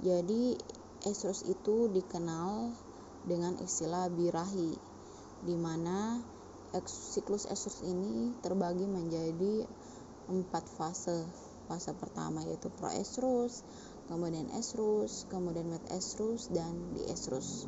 Jadi 0.00 0.56
estrus 1.04 1.44
itu 1.44 1.92
dikenal 1.92 2.72
dengan 3.24 3.56
istilah 3.60 4.08
birahi 4.08 4.93
di 5.44 5.54
mana 5.54 6.18
siklus 6.88 7.46
estrus 7.46 7.86
ini 7.86 8.34
terbagi 8.42 8.88
menjadi 8.88 9.68
empat 10.26 10.64
fase. 10.74 11.22
Fase 11.64 11.96
pertama 11.96 12.44
yaitu 12.44 12.68
proestrus, 12.76 13.64
kemudian 14.10 14.50
estrus, 14.52 15.24
kemudian 15.32 15.64
metaestrus 15.70 16.52
dan 16.52 16.92
diestrus. 16.92 17.64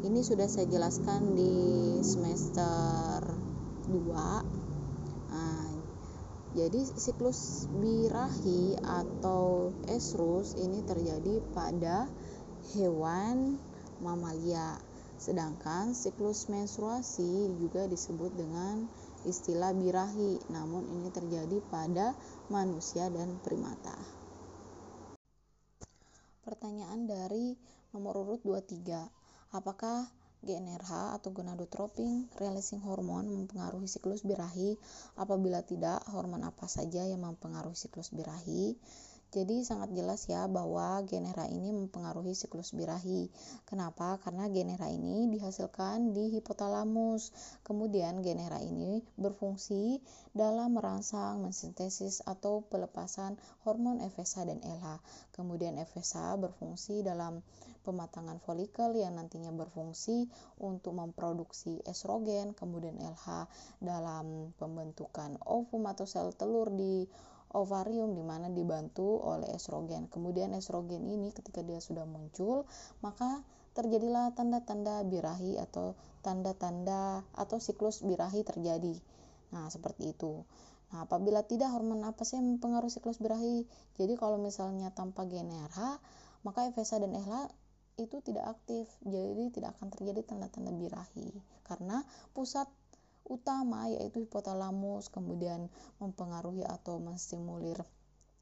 Ini 0.00 0.18
sudah 0.24 0.48
saya 0.50 0.66
jelaskan 0.66 1.38
di 1.38 1.54
semester 2.02 3.22
2 3.92 4.60
Jadi 6.50 6.82
siklus 6.98 7.70
birahi 7.78 8.74
atau 8.82 9.70
esrus 9.86 10.58
ini 10.58 10.82
terjadi 10.82 11.38
pada 11.54 12.10
hewan 12.74 13.54
mamalia. 14.02 14.74
Sedangkan 15.20 15.92
siklus 15.92 16.48
menstruasi 16.48 17.52
juga 17.60 17.84
disebut 17.84 18.32
dengan 18.32 18.88
istilah 19.28 19.76
birahi, 19.76 20.40
namun 20.48 20.88
ini 20.88 21.12
terjadi 21.12 21.60
pada 21.68 22.16
manusia 22.48 23.12
dan 23.12 23.36
primata. 23.44 23.92
Pertanyaan 26.40 27.04
dari 27.04 27.52
nomor 27.92 28.24
urut 28.24 28.40
23. 28.48 29.52
Apakah 29.52 30.08
GnRH 30.40 31.20
atau 31.20 31.36
gonadotropin 31.36 32.24
releasing 32.40 32.80
hormone 32.80 33.28
mempengaruhi 33.28 33.84
siklus 33.84 34.24
birahi? 34.24 34.80
Apabila 35.20 35.60
tidak, 35.60 36.00
hormon 36.08 36.48
apa 36.48 36.64
saja 36.64 37.04
yang 37.04 37.20
mempengaruhi 37.20 37.76
siklus 37.76 38.08
birahi? 38.08 38.72
Jadi 39.30 39.62
sangat 39.62 39.94
jelas 39.94 40.26
ya 40.26 40.50
bahwa 40.50 40.98
genera 41.06 41.46
ini 41.46 41.70
mempengaruhi 41.70 42.34
siklus 42.34 42.74
birahi. 42.74 43.30
Kenapa? 43.62 44.18
Karena 44.18 44.50
genera 44.50 44.90
ini 44.90 45.30
dihasilkan 45.30 46.10
di 46.10 46.34
hipotalamus. 46.34 47.30
Kemudian 47.62 48.26
genera 48.26 48.58
ini 48.58 49.06
berfungsi 49.14 50.02
dalam 50.34 50.74
merangsang, 50.74 51.46
mensintesis 51.46 52.26
atau 52.26 52.66
pelepasan 52.66 53.38
hormon 53.62 54.02
FSH 54.02 54.50
dan 54.50 54.58
LH. 54.66 54.98
Kemudian 55.30 55.78
FSH 55.78 56.34
berfungsi 56.34 57.06
dalam 57.06 57.38
pematangan 57.86 58.42
folikel 58.42 58.98
yang 58.98 59.16
nantinya 59.16 59.54
berfungsi 59.54 60.26
untuk 60.58 60.98
memproduksi 60.98 61.80
estrogen, 61.86 62.52
kemudian 62.52 62.98
LH 62.98 63.46
dalam 63.78 64.52
pembentukan 64.58 65.38
ovum 65.46 65.86
atau 65.88 66.04
sel 66.04 66.34
telur 66.36 66.68
di 66.74 67.06
ovarium 67.54 68.14
di 68.14 68.22
mana 68.22 68.50
dibantu 68.50 69.18
oleh 69.22 69.50
estrogen. 69.54 70.06
Kemudian 70.06 70.54
estrogen 70.54 71.06
ini 71.06 71.34
ketika 71.34 71.62
dia 71.66 71.82
sudah 71.82 72.06
muncul, 72.06 72.66
maka 73.02 73.42
terjadilah 73.74 74.34
tanda-tanda 74.34 75.02
birahi 75.06 75.58
atau 75.58 75.94
tanda-tanda 76.20 77.22
atau 77.34 77.58
siklus 77.58 78.02
birahi 78.02 78.42
terjadi. 78.42 78.94
Nah, 79.50 79.66
seperti 79.70 80.14
itu. 80.14 80.46
Nah, 80.90 81.06
apabila 81.06 81.46
tidak 81.46 81.70
hormon 81.70 82.02
apa 82.02 82.26
sih 82.26 82.38
yang 82.38 82.58
mempengaruhi 82.58 82.90
siklus 82.90 83.22
birahi? 83.22 83.66
Jadi 83.94 84.18
kalau 84.18 84.38
misalnya 84.42 84.90
tanpa 84.90 85.22
GnRH, 85.26 86.02
maka 86.42 86.66
FSH 86.70 87.02
dan 87.02 87.14
LH 87.14 87.32
itu 88.00 88.18
tidak 88.24 88.58
aktif. 88.58 88.90
Jadi 89.06 89.54
tidak 89.54 89.78
akan 89.78 89.92
terjadi 89.94 90.26
tanda-tanda 90.26 90.74
birahi 90.74 91.30
karena 91.62 92.02
pusat 92.34 92.66
utama 93.28 93.90
yaitu 93.90 94.24
hipotalamus 94.24 95.12
kemudian 95.12 95.68
mempengaruhi 95.98 96.64
atau 96.64 97.02
menstimulir 97.02 97.80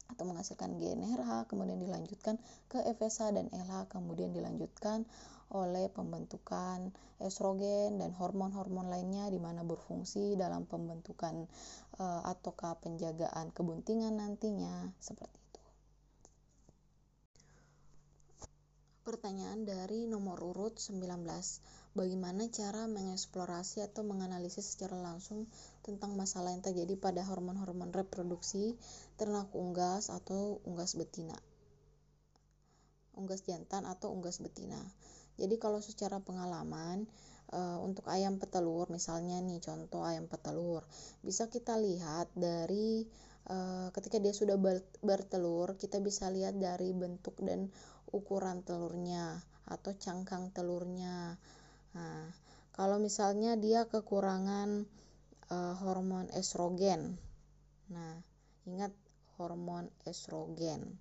atau 0.09 0.25
menghasilkan 0.25 0.81
GnRH 0.81 1.45
kemudian 1.45 1.77
dilanjutkan 1.77 2.41
ke 2.65 2.81
FSH 2.81 3.29
dan 3.37 3.45
LH 3.53 3.93
kemudian 3.93 4.33
dilanjutkan 4.33 5.05
oleh 5.49 5.89
pembentukan 5.89 6.93
estrogen 7.17 7.97
dan 7.97 8.13
hormon-hormon 8.13 8.89
lainnya 8.89 9.29
di 9.33 9.41
mana 9.41 9.65
berfungsi 9.65 10.37
dalam 10.37 10.69
pembentukan 10.69 11.49
e, 11.97 12.05
ataukah 12.05 12.77
penjagaan 12.77 13.49
kebuntingan 13.49 14.13
nantinya 14.13 14.93
seperti 15.01 15.37
itu. 15.41 15.61
Pertanyaan 19.09 19.65
dari 19.65 20.05
nomor 20.05 20.37
urut 20.37 20.77
19 20.77 21.01
bagaimana 21.97 22.45
cara 22.53 22.85
mengeksplorasi 22.85 23.81
atau 23.81 24.05
menganalisis 24.05 24.77
secara 24.77 24.97
langsung 24.99 25.49
tentang 25.81 26.13
masalah 26.13 26.53
yang 26.53 26.61
terjadi 26.61 26.95
pada 26.99 27.25
hormon-hormon 27.25 27.89
reproduksi 27.89 28.77
ternak 29.17 29.49
unggas 29.57 30.13
atau 30.13 30.61
unggas 30.65 30.93
betina. 30.93 31.35
Unggas 33.17 33.43
jantan 33.43 33.89
atau 33.89 34.13
unggas 34.13 34.39
betina. 34.39 34.79
Jadi 35.39 35.55
kalau 35.55 35.79
secara 35.79 36.19
pengalaman 36.19 37.07
e, 37.49 37.59
untuk 37.81 38.05
ayam 38.11 38.37
petelur 38.37 38.87
misalnya 38.91 39.41
nih 39.41 39.59
contoh 39.63 40.05
ayam 40.05 40.29
petelur 40.29 40.85
bisa 41.25 41.49
kita 41.49 41.79
lihat 41.79 42.29
dari 42.35 43.07
e, 43.47 43.57
ketika 43.95 44.21
dia 44.21 44.33
sudah 44.35 44.55
bertelur 45.01 45.75
kita 45.79 45.97
bisa 46.03 46.29
lihat 46.29 46.59
dari 46.59 46.93
bentuk 46.93 47.39
dan 47.41 47.71
ukuran 48.11 48.61
telurnya 48.65 49.41
atau 49.69 49.93
cangkang 49.93 50.49
telurnya 50.49 51.37
Nah, 51.99 52.31
kalau 52.71 52.95
misalnya 52.95 53.59
dia 53.59 53.83
kekurangan 53.83 54.87
uh, 55.51 55.75
hormon 55.83 56.31
estrogen. 56.31 57.19
Nah, 57.91 58.15
ingat 58.63 58.95
hormon 59.35 59.91
estrogen. 60.07 60.95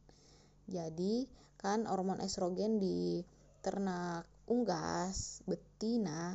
Jadi, 0.67 1.31
kan 1.55 1.87
hormon 1.87 2.19
estrogen 2.19 2.83
di 2.83 3.23
ternak 3.63 4.27
unggas 4.51 5.45
betina 5.47 6.35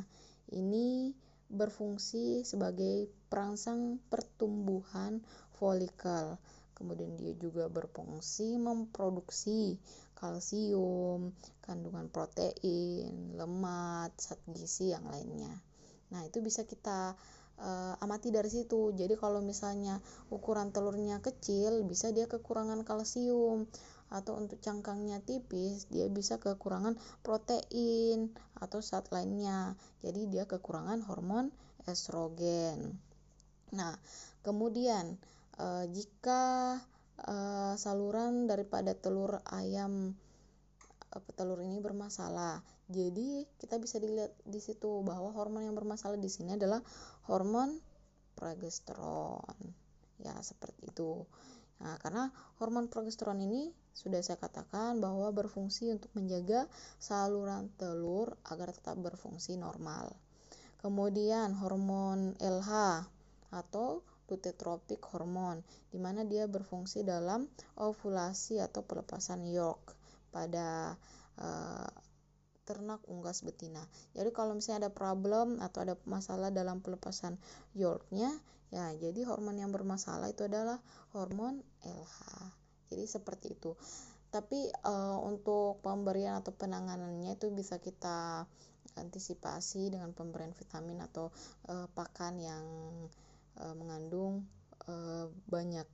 ini 0.52 1.12
berfungsi 1.50 2.46
sebagai 2.46 3.10
perangsang 3.28 4.00
pertumbuhan 4.08 5.20
folikel. 5.60 6.40
Kemudian 6.74 7.14
dia 7.14 7.36
juga 7.38 7.70
berfungsi 7.70 8.58
memproduksi 8.58 9.78
kalsium, 10.24 11.36
kandungan 11.60 12.08
protein, 12.08 13.36
lemak, 13.36 14.16
zat 14.16 14.40
gizi 14.48 14.96
yang 14.96 15.04
lainnya. 15.12 15.52
Nah, 16.08 16.24
itu 16.24 16.40
bisa 16.40 16.64
kita 16.64 17.12
uh, 17.60 17.94
amati 18.00 18.32
dari 18.32 18.48
situ. 18.48 18.96
Jadi 18.96 19.20
kalau 19.20 19.44
misalnya 19.44 20.00
ukuran 20.32 20.72
telurnya 20.72 21.20
kecil, 21.20 21.84
bisa 21.84 22.08
dia 22.08 22.24
kekurangan 22.24 22.88
kalsium 22.88 23.68
atau 24.08 24.40
untuk 24.40 24.64
cangkangnya 24.64 25.20
tipis, 25.20 25.90
dia 25.92 26.08
bisa 26.08 26.40
kekurangan 26.40 26.96
protein 27.20 28.32
atau 28.56 28.80
zat 28.80 29.12
lainnya. 29.12 29.76
Jadi 30.00 30.32
dia 30.32 30.48
kekurangan 30.48 31.04
hormon 31.04 31.52
estrogen. 31.84 32.96
Nah, 33.76 33.92
kemudian 34.40 35.20
uh, 35.60 35.84
jika 35.90 36.78
uh, 37.22 37.74
saluran 37.78 38.50
daripada 38.50 38.94
telur 38.96 39.38
ayam 39.46 40.14
uh, 41.14 41.32
telur 41.38 41.62
ini 41.62 41.78
bermasalah. 41.78 42.62
Jadi 42.90 43.48
kita 43.56 43.80
bisa 43.80 43.96
dilihat 44.02 44.34
di 44.44 44.60
situ 44.60 45.00
bahwa 45.06 45.32
hormon 45.32 45.64
yang 45.64 45.76
bermasalah 45.78 46.20
di 46.20 46.28
sini 46.28 46.58
adalah 46.58 46.82
hormon 47.30 47.80
progesteron. 48.36 49.56
Ya, 50.20 50.36
seperti 50.42 50.90
itu. 50.92 51.24
Nah, 51.82 51.98
karena 51.98 52.30
hormon 52.62 52.86
progesteron 52.86 53.40
ini 53.42 53.72
sudah 53.94 54.22
saya 54.22 54.38
katakan 54.38 54.98
bahwa 54.98 55.30
berfungsi 55.30 55.90
untuk 55.94 56.10
menjaga 56.18 56.66
saluran 56.98 57.70
telur 57.78 58.34
agar 58.46 58.74
tetap 58.74 58.98
berfungsi 58.98 59.54
normal. 59.58 60.14
Kemudian 60.82 61.56
hormon 61.56 62.36
LH 62.42 63.04
atau 63.54 64.04
luteinotropik 64.28 65.04
hormon, 65.12 65.60
di 65.92 65.98
mana 66.00 66.24
dia 66.24 66.48
berfungsi 66.48 67.04
dalam 67.04 67.44
ovulasi 67.76 68.60
atau 68.60 68.80
pelepasan 68.84 69.44
yolk 69.48 69.96
pada 70.32 70.96
uh, 71.38 71.90
ternak 72.64 73.04
unggas 73.06 73.44
betina. 73.44 73.84
Jadi 74.16 74.32
kalau 74.32 74.56
misalnya 74.56 74.88
ada 74.88 74.92
problem 74.92 75.60
atau 75.60 75.84
ada 75.84 75.94
masalah 76.08 76.48
dalam 76.48 76.80
pelepasan 76.80 77.36
yolknya, 77.76 78.32
ya 78.72 78.90
jadi 78.96 79.28
hormon 79.28 79.60
yang 79.60 79.70
bermasalah 79.70 80.32
itu 80.32 80.48
adalah 80.48 80.80
hormon 81.12 81.60
LH. 81.84 82.18
Jadi 82.88 83.04
seperti 83.04 83.46
itu. 83.54 83.76
Tapi 84.32 84.66
uh, 84.82 85.22
untuk 85.22 85.78
pemberian 85.84 86.42
atau 86.42 86.50
penanganannya 86.50 87.38
itu 87.38 87.54
bisa 87.54 87.78
kita 87.78 88.48
antisipasi 88.98 89.94
dengan 89.94 90.10
pemberian 90.10 90.54
vitamin 90.54 91.02
atau 91.06 91.30
uh, 91.70 91.86
pakan 91.94 92.34
yang 92.42 92.64
e, 93.58 93.64
mengandung 93.74 94.46
e, 94.86 94.94
banyak 95.50 95.86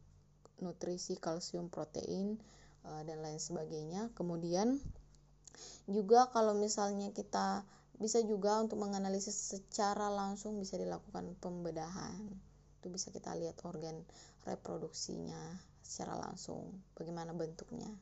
nutrisi 0.61 1.17
kalsium 1.17 1.73
protein 1.73 2.37
e, 2.85 2.91
dan 3.05 3.21
lain 3.25 3.41
sebagainya. 3.41 4.13
Kemudian 4.17 4.81
juga 5.91 6.31
kalau 6.31 6.57
misalnya 6.57 7.11
kita 7.11 7.65
bisa 8.01 8.25
juga 8.25 8.65
untuk 8.65 8.81
menganalisis 8.81 9.37
secara 9.37 10.09
langsung 10.09 10.57
bisa 10.57 10.81
dilakukan 10.81 11.37
pembedahan. 11.37 12.17
Itu 12.81 12.89
bisa 12.89 13.13
kita 13.13 13.37
lihat 13.37 13.61
organ 13.69 14.01
reproduksinya 14.49 15.61
secara 15.85 16.17
langsung 16.17 16.81
bagaimana 16.97 17.37
bentuknya. 17.37 17.93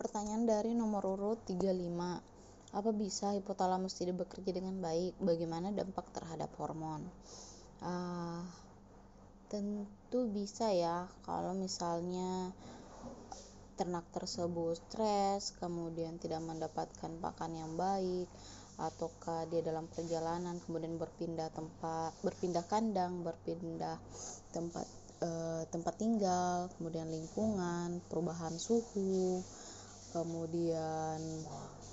Pertanyaan 0.00 0.48
dari 0.48 0.72
nomor 0.72 1.04
urut 1.04 1.44
35 1.44 2.29
apa 2.70 2.90
bisa 2.94 3.34
hipotalamus 3.34 3.98
tidak 3.98 4.26
bekerja 4.26 4.54
dengan 4.54 4.78
baik? 4.78 5.18
Bagaimana 5.18 5.74
dampak 5.74 6.10
terhadap 6.14 6.50
hormon? 6.56 7.02
Uh, 7.82 8.44
tentu 9.50 10.30
bisa 10.30 10.70
ya 10.70 11.10
kalau 11.26 11.56
misalnya 11.56 12.54
ternak 13.74 14.04
tersebut 14.12 14.76
stres, 14.76 15.56
kemudian 15.56 16.20
tidak 16.20 16.44
mendapatkan 16.44 17.10
pakan 17.18 17.52
yang 17.56 17.72
baik, 17.80 18.28
ataukah 18.80 19.44
dia 19.52 19.60
dalam 19.60 19.84
perjalanan 19.92 20.56
kemudian 20.64 20.96
berpindah 20.96 21.52
tempat 21.52 22.16
berpindah 22.24 22.64
kandang 22.64 23.20
berpindah 23.20 24.00
tempat 24.56 24.88
eh, 25.20 25.62
tempat 25.68 25.94
tinggal 26.00 26.72
kemudian 26.80 27.12
lingkungan 27.12 28.00
perubahan 28.08 28.56
suhu 28.56 29.44
kemudian 30.16 31.20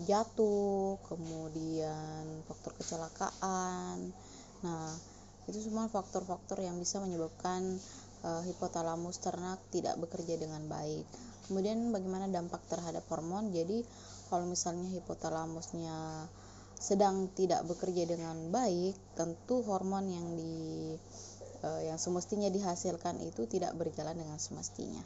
jatuh 0.05 1.01
kemudian 1.09 2.45
faktor 2.45 2.77
kecelakaan. 2.77 4.13
Nah 4.61 4.89
itu 5.47 5.63
semua 5.63 5.87
faktor-faktor 5.87 6.59
yang 6.59 6.75
bisa 6.77 6.99
menyebabkan 6.99 7.79
uh, 8.27 8.43
hipotalamus 8.43 9.17
ternak 9.23 9.57
tidak 9.73 9.95
bekerja 9.97 10.37
dengan 10.37 10.67
baik. 10.67 11.07
Kemudian 11.47 11.95
bagaimana 11.95 12.27
dampak 12.27 12.59
terhadap 12.67 13.07
hormon? 13.07 13.55
Jadi 13.55 13.81
kalau 14.27 14.43
misalnya 14.43 14.91
hipotalamusnya 14.91 16.27
sedang 16.77 17.31
tidak 17.33 17.65
bekerja 17.65 18.05
dengan 18.05 18.51
baik, 18.53 18.93
tentu 19.17 19.63
hormon 19.65 20.05
yang 20.11 20.27
di 20.35 20.93
uh, 21.63 21.81
yang 21.81 21.97
semestinya 21.97 22.51
dihasilkan 22.51 23.17
itu 23.23 23.49
tidak 23.49 23.73
berjalan 23.73 24.13
dengan 24.13 24.37
semestinya. 24.37 25.01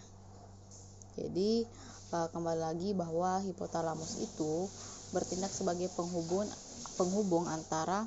Jadi 1.15 1.63
kembali 2.12 2.60
lagi 2.60 2.91
bahwa 2.91 3.39
hipotalamus 3.39 4.19
itu 4.19 4.67
bertindak 5.15 5.47
sebagai 5.47 5.88
penghubung 5.95 6.43
penghubung 7.00 7.47
antara 7.47 8.04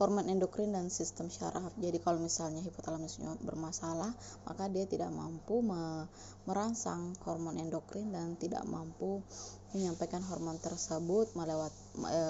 hormon 0.00 0.30
endokrin 0.30 0.72
dan 0.72 0.88
sistem 0.88 1.28
syaraf. 1.28 1.74
Jadi 1.76 1.98
kalau 2.00 2.22
misalnya 2.22 2.62
hipotalamusnya 2.62 3.34
bermasalah, 3.42 4.14
maka 4.46 4.64
dia 4.70 4.86
tidak 4.86 5.10
mampu 5.10 5.60
merangsang 6.48 7.12
hormon 7.26 7.58
endokrin 7.58 8.08
dan 8.14 8.38
tidak 8.38 8.62
mampu 8.64 9.20
menyampaikan 9.74 10.24
hormon 10.24 10.56
tersebut 10.62 11.34
melewat 11.36 11.74
e, 11.98 12.22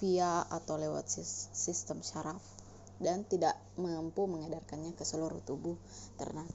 via 0.00 0.46
atau 0.48 0.80
lewat 0.80 1.12
sistem 1.52 2.00
syaraf 2.00 2.40
dan 3.02 3.26
tidak 3.28 3.52
mampu 3.76 4.24
mengedarkannya 4.24 4.96
ke 4.96 5.04
seluruh 5.04 5.42
tubuh 5.44 5.76
ternak. 6.16 6.48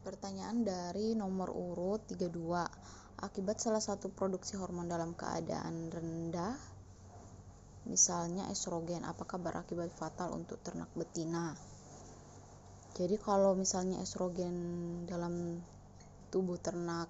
Pertanyaan 0.00 0.64
dari 0.64 1.12
nomor 1.12 1.52
urut 1.52 2.08
32. 2.08 3.20
Akibat 3.20 3.60
salah 3.60 3.84
satu 3.84 4.08
produksi 4.08 4.56
hormon 4.56 4.88
dalam 4.88 5.12
keadaan 5.12 5.92
rendah 5.92 6.56
misalnya 7.88 8.46
estrogen 8.52 9.08
apakah 9.08 9.40
berakibat 9.40 9.88
fatal 9.96 10.36
untuk 10.36 10.60
ternak 10.60 10.86
betina 10.92 11.56
jadi 12.92 13.16
kalau 13.16 13.56
misalnya 13.56 14.04
estrogen 14.04 14.54
dalam 15.08 15.64
tubuh 16.28 16.60
ternak 16.60 17.08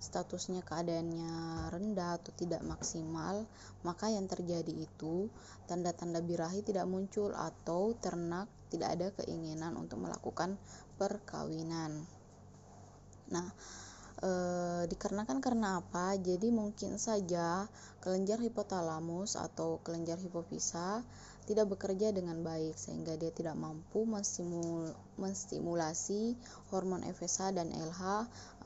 statusnya 0.00 0.64
keadaannya 0.64 1.68
rendah 1.72 2.16
atau 2.16 2.32
tidak 2.32 2.64
maksimal 2.64 3.44
maka 3.84 4.08
yang 4.08 4.24
terjadi 4.24 4.72
itu 4.72 5.28
tanda-tanda 5.68 6.24
birahi 6.24 6.64
tidak 6.64 6.88
muncul 6.88 7.32
atau 7.36 7.92
ternak 8.00 8.48
tidak 8.72 8.88
ada 8.96 9.06
keinginan 9.20 9.76
untuk 9.76 10.00
melakukan 10.00 10.56
perkawinan 10.96 12.08
nah 13.32 13.48
e, 14.22 14.30
dikarenakan 14.86 15.38
karena 15.42 15.82
apa 15.82 16.14
jadi 16.18 16.48
mungkin 16.54 17.00
saja 17.00 17.66
kelenjar 18.00 18.38
hipotalamus 18.38 19.34
atau 19.34 19.82
kelenjar 19.82 20.18
hipofisa 20.22 21.02
tidak 21.46 21.78
bekerja 21.78 22.10
dengan 22.10 22.42
baik 22.42 22.74
sehingga 22.74 23.14
dia 23.14 23.30
tidak 23.30 23.54
mampu 23.54 24.02
menstimul, 24.02 24.90
menstimulasi 25.14 26.34
hormon 26.74 27.06
FSH 27.06 27.54
dan 27.54 27.70
LH 27.70 28.02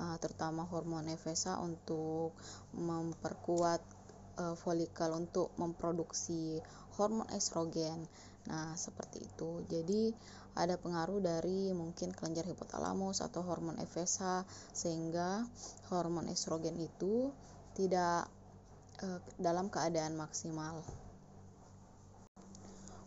uh, 0.01 0.16
terutama 0.16 0.64
hormon 0.64 1.05
FSH 1.12 1.61
untuk 1.61 2.33
memperkuat 2.73 3.85
uh, 4.40 4.57
folikel 4.57 5.12
untuk 5.12 5.53
memproduksi 5.61 6.64
hormon 6.96 7.29
estrogen. 7.37 8.09
Nah, 8.49 8.73
seperti 8.73 9.29
itu. 9.29 9.61
Jadi 9.68 10.16
ada 10.58 10.74
pengaruh 10.76 11.22
dari 11.22 11.70
mungkin 11.70 12.10
kelenjar 12.10 12.46
hipotalamus 12.46 13.22
atau 13.22 13.46
hormon 13.46 13.78
FSH 13.78 14.46
sehingga 14.74 15.46
hormon 15.90 16.26
estrogen 16.30 16.74
itu 16.78 17.30
tidak 17.78 18.26
uh, 19.02 19.20
dalam 19.38 19.70
keadaan 19.70 20.18
maksimal. 20.18 20.82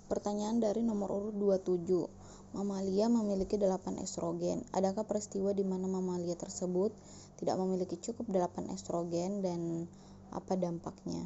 Pertanyaan 0.08 0.62
dari 0.62 0.86
nomor 0.86 1.10
urut 1.10 1.36
27. 1.36 2.54
Mamalia 2.54 3.10
memiliki 3.10 3.58
8 3.58 3.98
estrogen. 3.98 4.62
Adakah 4.70 5.10
peristiwa 5.10 5.58
di 5.58 5.66
mana 5.66 5.90
mamalia 5.90 6.38
tersebut 6.38 6.94
tidak 7.42 7.58
memiliki 7.58 7.98
cukup 7.98 8.30
8 8.30 8.70
estrogen 8.70 9.42
dan 9.42 9.90
apa 10.30 10.54
dampaknya? 10.54 11.26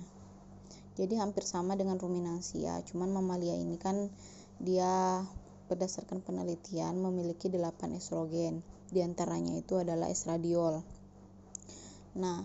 Jadi 0.95 1.19
hampir 1.19 1.45
sama 1.45 1.77
dengan 1.77 1.99
ruminansia, 1.99 2.81
cuman 2.89 3.11
mamalia 3.11 3.53
ini 3.53 3.77
kan 3.77 4.09
dia 4.57 5.21
berdasarkan 5.67 6.23
penelitian 6.23 6.97
memiliki 6.97 7.51
8 7.51 7.99
estrogen. 7.99 8.63
Di 8.87 9.03
antaranya 9.03 9.53
itu 9.59 9.75
adalah 9.75 10.07
estradiol. 10.07 10.79
Nah, 12.17 12.41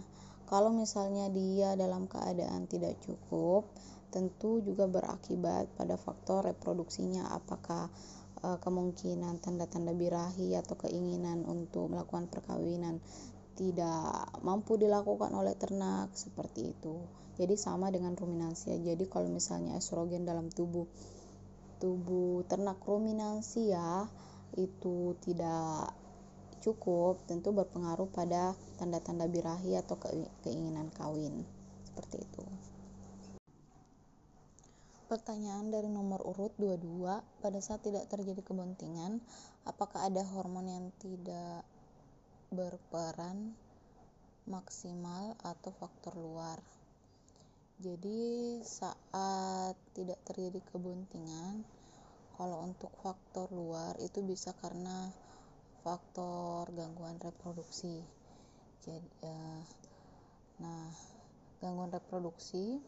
kalau 0.51 0.69
misalnya 0.69 1.33
dia 1.33 1.79
dalam 1.81 2.05
keadaan 2.11 2.69
tidak 2.69 3.01
cukup, 3.01 3.71
tentu 4.13 4.61
juga 4.61 4.85
berakibat 4.85 5.73
pada 5.81 5.97
faktor 5.97 6.45
reproduksinya 6.45 7.33
apakah 7.33 7.89
e, 8.45 8.61
kemungkinan 8.61 9.41
tanda-tanda 9.41 9.97
birahi 9.97 10.53
atau 10.61 10.77
keinginan 10.77 11.49
untuk 11.49 11.89
melakukan 11.89 12.29
perkawinan 12.29 13.01
tidak 13.57 14.29
mampu 14.45 14.77
dilakukan 14.77 15.33
oleh 15.33 15.57
ternak 15.57 16.13
seperti 16.13 16.77
itu. 16.77 17.01
Jadi 17.41 17.57
sama 17.57 17.89
dengan 17.89 18.13
ruminansia. 18.13 18.77
Jadi 18.77 19.09
kalau 19.09 19.33
misalnya 19.33 19.81
estrogen 19.81 20.29
dalam 20.29 20.53
tubuh 20.53 20.85
tubuh 21.83 22.47
ternak 22.47 22.79
ruminansia 22.87 24.07
itu 24.55 25.19
tidak 25.19 25.91
cukup 26.63 27.19
tentu 27.27 27.51
berpengaruh 27.51 28.07
pada 28.15 28.55
tanda-tanda 28.79 29.27
birahi 29.27 29.75
atau 29.75 29.99
keinginan 30.47 30.95
kawin 30.95 31.43
seperti 31.91 32.23
itu. 32.23 32.47
Pertanyaan 35.11 35.69
dari 35.69 35.91
nomor 35.91 36.25
urut 36.25 36.55
22, 36.57 37.21
pada 37.43 37.59
saat 37.61 37.85
tidak 37.85 38.09
terjadi 38.09 38.41
kebuntingan, 38.41 39.21
apakah 39.69 40.09
ada 40.09 40.25
hormon 40.25 40.71
yang 40.71 40.87
tidak 41.03 41.67
berperan 42.49 43.53
maksimal 44.49 45.37
atau 45.45 45.69
faktor 45.77 46.17
luar? 46.17 46.63
Jadi 47.83 48.63
saat 48.63 49.75
tidak 49.91 50.23
terjadi 50.23 50.63
kebuntingan, 50.71 51.67
kalau 52.39 52.63
untuk 52.63 52.95
faktor 53.03 53.51
luar 53.51 53.99
itu 53.99 54.23
bisa 54.23 54.55
karena 54.63 55.11
faktor 55.83 56.71
gangguan 56.79 57.19
reproduksi. 57.19 57.99
Jadi, 58.87 59.27
uh, 59.27 59.63
nah 60.63 60.95
gangguan 61.59 61.91
reproduksi 61.91 62.79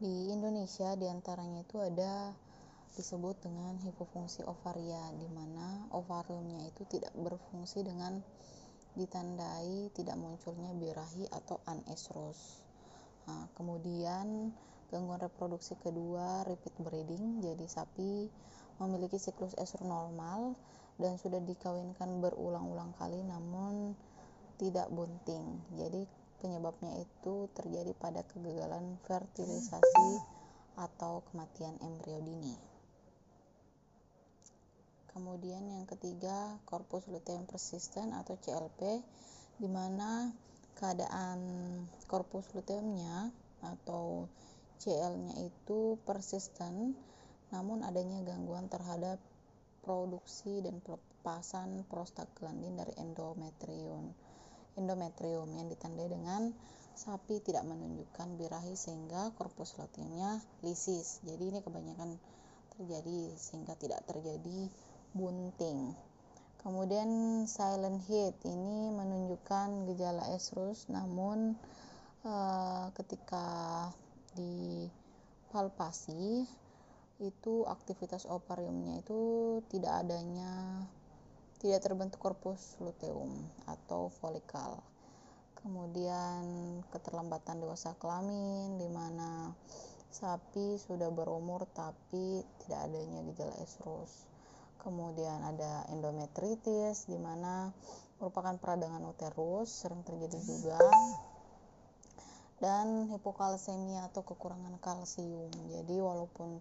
di 0.00 0.32
Indonesia 0.32 0.96
di 0.96 1.04
antaranya 1.12 1.68
itu 1.68 1.84
ada 1.84 2.32
disebut 2.96 3.44
dengan 3.44 3.76
hipofungsi 3.84 4.40
ovaria, 4.48 5.04
di 5.20 5.28
mana 5.28 5.84
ovariumnya 5.92 6.64
itu 6.64 6.88
tidak 6.88 7.12
berfungsi 7.12 7.84
dengan 7.84 8.24
ditandai 8.96 9.92
tidak 9.92 10.16
munculnya 10.16 10.72
birahi 10.74 11.28
atau 11.28 11.60
anestrus. 11.68 12.57
Nah, 13.28 13.44
kemudian 13.52 14.56
gangguan 14.88 15.20
reproduksi 15.20 15.76
kedua 15.76 16.48
repeat 16.48 16.72
breeding, 16.80 17.44
jadi 17.44 17.68
sapi 17.68 18.32
memiliki 18.80 19.20
siklus 19.20 19.52
esro 19.60 19.84
normal 19.84 20.56
dan 20.96 21.20
sudah 21.20 21.38
dikawinkan 21.44 22.24
berulang-ulang 22.24 22.96
kali 22.96 23.20
namun 23.20 23.92
tidak 24.56 24.88
bunting. 24.88 25.60
Jadi 25.76 26.08
penyebabnya 26.40 27.04
itu 27.04 27.52
terjadi 27.52 27.92
pada 28.00 28.24
kegagalan 28.24 28.96
fertilisasi 29.04 30.10
atau 30.80 31.20
kematian 31.30 31.76
embrio 31.84 32.24
dini. 32.24 32.54
Kemudian 35.12 35.66
yang 35.66 35.82
ketiga, 35.84 36.62
corpus 36.62 37.10
luteum 37.10 37.42
persisten 37.42 38.14
atau 38.14 38.38
CLP 38.38 39.02
di 39.58 39.66
mana 39.66 40.30
keadaan 40.78 41.38
korpus 42.06 42.46
luteumnya 42.54 43.34
atau 43.60 44.30
CL-nya 44.78 45.34
itu 45.42 45.98
persisten 46.06 46.94
namun 47.50 47.82
adanya 47.82 48.22
gangguan 48.22 48.70
terhadap 48.70 49.18
produksi 49.82 50.62
dan 50.62 50.78
pelepasan 50.78 51.82
prostaglandin 51.90 52.78
dari 52.78 52.94
endometrium 53.02 54.14
endometrium 54.78 55.50
yang 55.58 55.66
ditandai 55.66 56.06
dengan 56.06 56.54
sapi 56.98 57.38
tidak 57.42 57.66
menunjukkan 57.66 58.38
birahi 58.38 58.74
sehingga 58.74 59.30
korpus 59.38 59.78
luteumnya 59.78 60.42
lisis. 60.66 61.22
Jadi 61.22 61.54
ini 61.54 61.58
kebanyakan 61.62 62.18
terjadi 62.74 63.34
sehingga 63.38 63.74
tidak 63.78 64.02
terjadi 64.06 64.70
bunting 65.14 65.94
Kemudian 66.58 67.08
silent 67.46 68.02
heat 68.10 68.34
ini 68.42 68.90
menunjukkan 68.90 69.86
gejala 69.94 70.34
estrus 70.34 70.90
namun 70.90 71.54
uh, 72.26 72.90
ketika 72.98 73.88
di 74.34 74.90
palpasi 75.54 76.44
itu 77.18 77.54
aktivitas 77.66 78.26
ovariumnya 78.30 79.02
itu 79.02 79.20
tidak 79.70 80.06
adanya 80.06 80.86
tidak 81.58 81.82
terbentuk 81.82 82.22
korpus 82.22 82.78
luteum 82.78 83.34
atau 83.66 84.06
folikal. 84.22 84.78
Kemudian 85.58 86.42
keterlambatan 86.94 87.58
dewasa 87.58 87.98
kelamin 87.98 88.78
di 88.78 88.86
mana 88.86 89.50
sapi 90.06 90.78
sudah 90.78 91.10
berumur 91.10 91.66
tapi 91.74 92.46
tidak 92.62 92.86
adanya 92.86 93.26
gejala 93.34 93.58
estrus. 93.58 94.27
Kemudian 94.88 95.44
ada 95.44 95.84
endometritis 95.92 97.04
di 97.12 97.20
mana 97.20 97.68
merupakan 98.16 98.56
peradangan 98.56 99.04
uterus 99.04 99.68
sering 99.68 100.00
terjadi 100.00 100.40
juga 100.40 100.80
dan 102.64 103.12
hipokalsemia 103.12 104.08
atau 104.08 104.24
kekurangan 104.24 104.80
kalsium. 104.80 105.52
Jadi 105.68 106.00
walaupun 106.00 106.56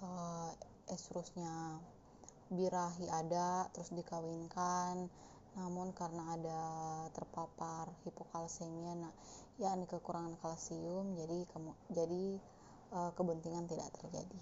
uh, 0.00 0.50
estrusnya 0.88 1.76
birahi 2.48 3.12
ada 3.12 3.68
terus 3.76 3.92
dikawinkan 3.92 5.12
namun 5.58 5.92
karena 5.92 6.32
ada 6.32 6.62
terpapar 7.12 7.92
hipokalsemia 8.08 8.96
nah 8.96 9.12
yakni 9.60 9.84
kekurangan 9.84 10.38
kalsium 10.40 11.18
jadi 11.18 11.44
kamu 11.50 11.72
jadi 11.92 12.24
e, 12.94 12.98
kebuntingan 13.18 13.68
tidak 13.68 13.90
terjadi 14.00 14.40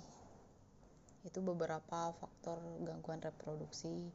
itu 1.27 1.43
beberapa 1.43 2.15
faktor 2.15 2.63
gangguan 2.87 3.19
reproduksi 3.19 4.07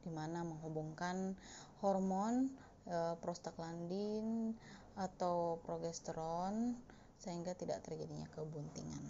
di 0.00 0.10
mana 0.14 0.46
menghubungkan 0.46 1.34
hormon 1.82 2.48
e, 2.86 3.18
prostaglandin 3.20 4.54
atau 4.94 5.58
progesteron 5.66 6.78
sehingga 7.20 7.52
tidak 7.58 7.84
terjadinya 7.84 8.30
kebuntingan. 8.32 9.04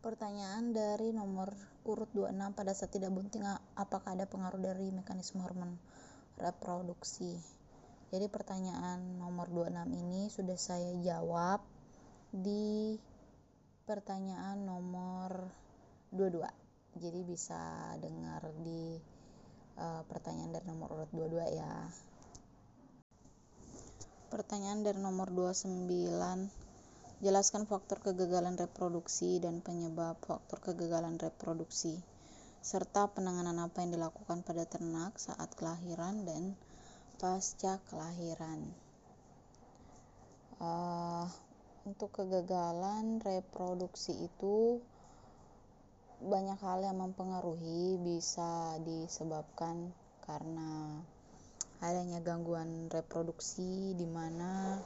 Pertanyaan 0.00 0.72
dari 0.72 1.12
nomor 1.12 1.52
urut 1.84 2.08
26 2.12 2.56
pada 2.56 2.72
saat 2.72 2.92
tidak 2.92 3.12
bunting 3.12 3.44
apakah 3.76 4.16
ada 4.16 4.24
pengaruh 4.24 4.60
dari 4.60 4.88
mekanisme 4.92 5.44
hormon 5.44 5.76
reproduksi. 6.40 7.36
Jadi 8.10 8.26
pertanyaan 8.32 9.20
nomor 9.20 9.46
26 9.52 9.92
ini 9.92 10.32
sudah 10.32 10.58
saya 10.58 10.92
jawab 11.04 11.62
di 12.32 12.96
pertanyaan 13.84 14.64
nomor 14.64 15.52
22. 16.14 16.42
Jadi 16.98 17.20
bisa 17.22 17.94
dengar 18.02 18.42
di 18.62 18.98
uh, 19.78 20.02
pertanyaan 20.10 20.54
dari 20.54 20.66
nomor 20.66 20.90
urut 20.94 21.10
22 21.14 21.58
ya. 21.58 21.74
Pertanyaan 24.30 24.86
dari 24.86 24.98
nomor 25.02 25.30
29 25.30 26.70
Jelaskan 27.20 27.68
faktor 27.68 28.00
kegagalan 28.00 28.56
reproduksi 28.56 29.44
dan 29.44 29.60
penyebab 29.60 30.16
faktor 30.24 30.56
kegagalan 30.64 31.20
reproduksi, 31.20 32.00
serta 32.64 33.12
penanganan 33.12 33.60
apa 33.60 33.84
yang 33.84 33.92
dilakukan 33.92 34.40
pada 34.40 34.64
ternak 34.64 35.20
saat 35.20 35.52
kelahiran 35.52 36.24
dan 36.24 36.56
pasca 37.20 37.76
kelahiran. 37.92 38.72
Uh, 40.64 41.28
untuk 41.84 42.08
kegagalan 42.16 43.20
reproduksi 43.20 44.16
itu 44.24 44.80
banyak 46.20 46.60
hal 46.60 46.84
yang 46.84 47.00
mempengaruhi 47.00 47.96
bisa 48.04 48.76
disebabkan 48.84 49.88
karena 50.28 51.00
adanya 51.80 52.20
gangguan 52.20 52.92
reproduksi 52.92 53.96
di 53.96 54.04
mana 54.04 54.76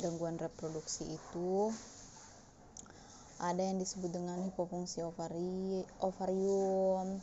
gangguan 0.00 0.40
reproduksi 0.40 1.04
itu 1.04 1.68
ada 3.38 3.62
yang 3.62 3.78
disebut 3.78 4.10
dengan 4.10 4.42
hipofungsi 4.42 5.04
ovari, 5.04 5.86
ovarium, 6.02 7.22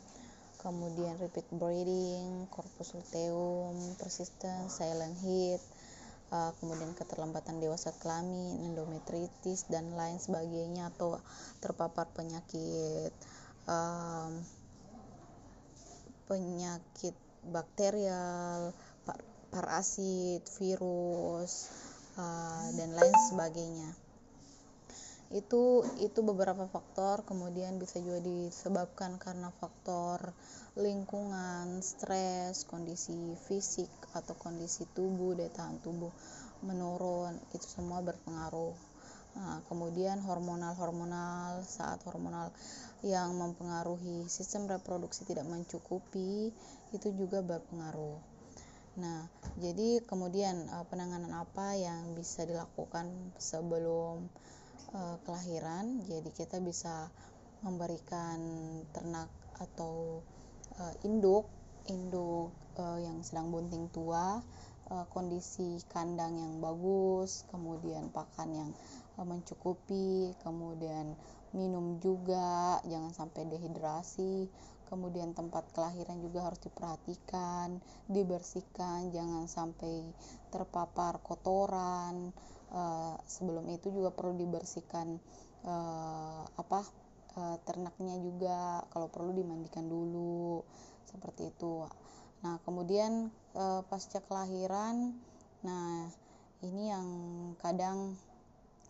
kemudian 0.64 1.18
repeat 1.20 1.44
breeding, 1.52 2.48
corpus 2.48 2.96
luteum, 2.96 3.74
persistent 4.00 4.72
silent 4.72 5.12
heat, 5.20 5.60
uh, 6.30 6.52
kemudian 6.58 6.92
keterlambatan 6.94 7.58
dewasa 7.58 7.94
kelamin, 7.98 8.62
endometritis 8.66 9.66
dan 9.68 9.92
lain 9.94 10.18
sebagainya 10.18 10.94
atau 10.94 11.18
terpapar 11.62 12.08
penyakit 12.14 13.12
um, 13.66 14.42
penyakit 16.26 17.14
bakterial, 17.46 18.74
parasit, 19.54 20.42
virus, 20.58 21.70
uh, 22.18 22.66
dan 22.74 22.90
lain 22.98 23.16
sebagainya 23.30 24.05
itu 25.34 25.82
itu 25.98 26.20
beberapa 26.22 26.70
faktor 26.70 27.26
kemudian 27.26 27.82
bisa 27.82 27.98
juga 27.98 28.22
disebabkan 28.22 29.18
karena 29.18 29.50
faktor 29.58 30.30
lingkungan 30.76 31.80
stres 31.80 32.68
kondisi 32.68 33.34
fisik 33.48 33.88
atau 34.12 34.36
kondisi 34.36 34.84
tubuh 34.92 35.32
daya 35.32 35.48
tahan 35.48 35.80
tubuh 35.80 36.12
menurun. 36.64 37.36
Itu 37.52 37.64
semua 37.64 38.04
berpengaruh. 38.04 38.76
Nah, 39.36 39.60
kemudian 39.68 40.20
hormonal 40.24 40.72
hormonal 40.76 41.60
saat 41.64 42.00
hormonal 42.08 42.52
yang 43.04 43.36
mempengaruhi 43.36 44.24
sistem 44.32 44.64
reproduksi 44.64 45.28
tidak 45.28 45.44
mencukupi 45.44 46.52
itu 46.96 47.08
juga 47.12 47.44
berpengaruh. 47.44 48.16
Nah, 48.96 49.28
jadi 49.60 50.00
kemudian 50.08 50.72
uh, 50.72 50.88
penanganan 50.88 51.28
apa 51.36 51.76
yang 51.76 52.16
bisa 52.16 52.48
dilakukan 52.48 53.12
sebelum 53.36 54.24
kelahiran? 55.26 56.06
Jadi 56.06 56.30
kita 56.30 56.62
bisa 56.62 57.10
memberikan 57.66 58.38
ternak 58.94 59.26
atau 59.58 60.22
uh, 60.78 60.94
induk 61.02 61.50
induk 61.90 62.54
uh, 62.78 62.98
yang 62.98 63.22
sedang 63.22 63.50
bunting 63.50 63.90
tua 63.90 64.42
uh, 64.90 65.06
kondisi 65.10 65.82
kandang 65.90 66.38
yang 66.38 66.54
bagus, 66.62 67.46
kemudian 67.50 68.10
pakan 68.10 68.50
yang 68.54 68.70
uh, 69.18 69.26
mencukupi, 69.26 70.34
kemudian 70.42 71.14
minum 71.54 71.98
juga, 72.02 72.82
jangan 72.86 73.14
sampai 73.14 73.46
dehidrasi, 73.50 74.50
kemudian 74.86 75.34
tempat 75.34 75.66
kelahiran 75.74 76.22
juga 76.22 76.46
harus 76.46 76.62
diperhatikan 76.62 77.82
dibersihkan 78.06 79.10
jangan 79.10 79.50
sampai 79.50 80.06
terpapar 80.54 81.18
kotoran 81.26 82.30
uh, 82.72 83.16
sebelum 83.26 83.66
itu 83.70 83.92
juga 83.92 84.10
perlu 84.14 84.34
dibersihkan 84.38 85.18
uh, 85.66 86.42
apa 86.56 86.80
uh, 87.36 87.56
ternaknya 87.66 88.16
juga 88.22 88.82
kalau 88.90 89.10
perlu 89.10 89.34
dimandikan 89.36 89.86
dulu 89.86 90.62
seperti 91.06 91.52
itu. 91.52 91.86
Nah 92.42 92.58
kemudian 92.64 93.30
uh, 93.54 93.82
pasca 93.86 94.22
kelahiran 94.24 95.14
nah 95.64 96.06
ini 96.64 96.88
yang 96.88 97.08
kadang 97.60 98.16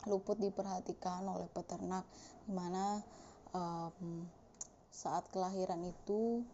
luput 0.07 0.39
diperhatikan 0.39 1.27
oleh 1.27 1.51
peternak 1.51 2.07
di 2.47 2.55
mana 2.55 3.03
um, 3.51 4.23
saat 4.95 5.27
kelahiran 5.35 5.83
itu 5.83 6.47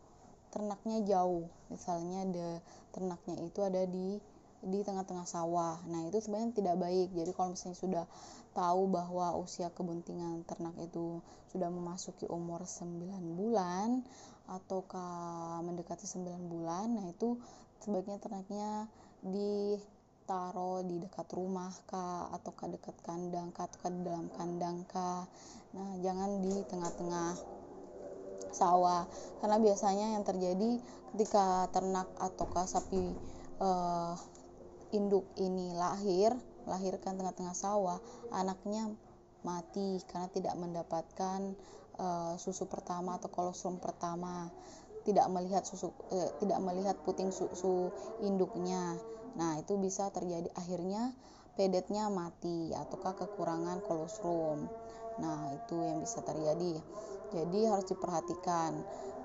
ternaknya 0.48 1.04
jauh. 1.04 1.46
Misalnya 1.68 2.24
ada 2.26 2.50
ternaknya 2.92 3.36
itu 3.44 3.60
ada 3.60 3.82
di 3.84 4.20
di 4.62 4.80
tengah-tengah 4.86 5.26
sawah. 5.26 5.82
Nah 5.90 6.06
itu 6.06 6.22
sebenarnya 6.22 6.54
tidak 6.54 6.76
baik. 6.78 7.10
Jadi 7.12 7.30
kalau 7.34 7.54
misalnya 7.54 7.78
sudah 7.78 8.04
tahu 8.52 8.88
bahwa 8.92 9.34
usia 9.40 9.72
kebuntingan 9.72 10.44
ternak 10.44 10.76
itu 10.78 11.24
sudah 11.50 11.72
memasuki 11.72 12.28
umur 12.28 12.64
9 12.68 13.36
bulan 13.36 14.04
ataukah 14.48 15.64
mendekati 15.64 16.04
9 16.04 16.52
bulan 16.52 16.92
nah 16.92 17.06
itu 17.08 17.40
sebaiknya 17.80 18.20
ternaknya 18.20 18.86
ditaruh 19.24 20.84
di 20.84 21.00
dekat 21.00 21.28
rumah 21.32 21.72
kah 21.88 22.28
ataukah 22.36 22.68
dekat 22.68 22.94
kandang 23.00 23.50
kah 23.56 23.64
ataukah 23.66 23.90
di 23.90 24.00
dalam 24.04 24.26
kandang 24.36 24.84
kah. 24.86 25.24
Nah 25.72 25.90
jangan 26.04 26.44
di 26.44 26.54
tengah-tengah 26.68 27.30
sawah. 28.52 29.08
Karena 29.40 29.56
biasanya 29.58 30.06
yang 30.18 30.24
terjadi 30.26 30.78
ketika 31.14 31.70
ternak 31.72 32.06
ataukah 32.20 32.68
sapi 32.68 33.14
uh, 33.62 34.14
induk 34.92 35.24
ini 35.40 35.72
lahir 35.74 36.36
lahirkan 36.66 37.18
tengah-tengah 37.18 37.56
sawah 37.56 37.98
anaknya 38.30 38.86
mati 39.42 39.98
karena 40.06 40.30
tidak 40.30 40.54
mendapatkan 40.54 41.58
uh, 41.98 42.34
susu 42.38 42.70
pertama 42.70 43.18
atau 43.18 43.28
kolostrum 43.30 43.78
pertama. 43.82 44.48
Tidak 45.02 45.26
melihat 45.34 45.66
susu 45.66 45.90
eh, 46.14 46.30
tidak 46.38 46.62
melihat 46.62 46.94
puting 47.02 47.34
susu 47.34 47.90
induknya. 48.22 48.94
Nah 49.34 49.58
itu 49.58 49.74
bisa 49.74 50.14
terjadi 50.14 50.46
akhirnya 50.54 51.10
pedetnya 51.58 52.06
mati 52.06 52.70
ataukah 52.70 53.18
kekurangan 53.18 53.82
kolostrum. 53.82 54.70
Nah 55.18 55.58
itu 55.58 55.74
yang 55.74 56.06
bisa 56.06 56.22
terjadi. 56.22 56.78
Jadi 57.34 57.60
harus 57.66 57.86
diperhatikan 57.90 58.78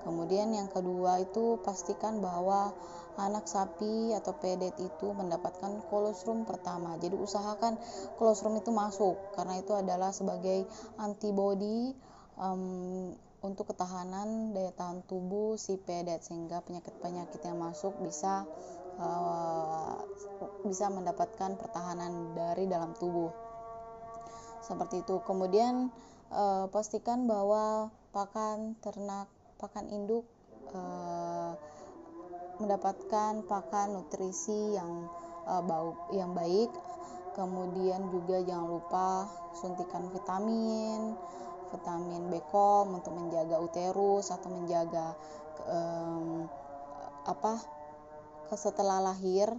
Kemudian 0.08 0.56
yang 0.56 0.72
kedua 0.72 1.20
itu 1.20 1.60
pastikan 1.60 2.24
bahwa 2.24 2.72
anak 3.20 3.44
sapi 3.44 4.16
atau 4.16 4.32
pedet 4.40 4.72
itu 4.80 5.12
mendapatkan 5.12 5.84
kolostrum 5.92 6.48
pertama. 6.48 6.96
Jadi 6.96 7.12
usahakan 7.12 7.76
kolostrum 8.16 8.56
itu 8.56 8.72
masuk 8.72 9.20
karena 9.36 9.60
itu 9.60 9.76
adalah 9.76 10.08
sebagai 10.16 10.64
antibodi 10.96 11.92
um, 12.40 13.12
untuk 13.44 13.68
ketahanan 13.68 14.56
daya 14.56 14.72
tahan 14.72 15.04
tubuh 15.04 15.60
si 15.60 15.76
pedet 15.76 16.24
sehingga 16.24 16.64
penyakit-penyakit 16.64 17.44
yang 17.44 17.60
masuk 17.60 17.92
bisa 18.00 18.48
uh, 18.96 20.00
bisa 20.64 20.88
mendapatkan 20.88 21.58
pertahanan 21.60 22.32
dari 22.32 22.64
dalam 22.64 22.96
tubuh. 22.96 23.28
Seperti 24.64 25.04
itu. 25.04 25.20
Kemudian 25.28 25.92
uh, 26.32 26.64
pastikan 26.72 27.28
bahwa 27.28 27.92
pakan 28.10 28.74
ternak 28.80 29.28
pakan 29.58 29.90
induk 29.90 30.24
uh, 30.72 31.52
mendapatkan 32.62 33.42
pakan 33.46 33.98
nutrisi 33.98 34.74
yang 34.74 35.10
uh, 35.46 35.62
bau 35.62 35.94
yang 36.14 36.34
baik 36.34 36.70
kemudian 37.34 38.10
juga 38.10 38.42
jangan 38.42 38.66
lupa 38.66 39.30
suntikan 39.54 40.10
vitamin 40.10 41.14
vitamin 41.70 42.32
B-kom 42.32 42.96
untuk 42.96 43.12
menjaga 43.14 43.60
uterus 43.60 44.32
atau 44.32 44.48
menjaga 44.48 45.12
um, 45.68 46.48
apa 47.28 47.60
setelah 48.56 49.04
lahir 49.04 49.52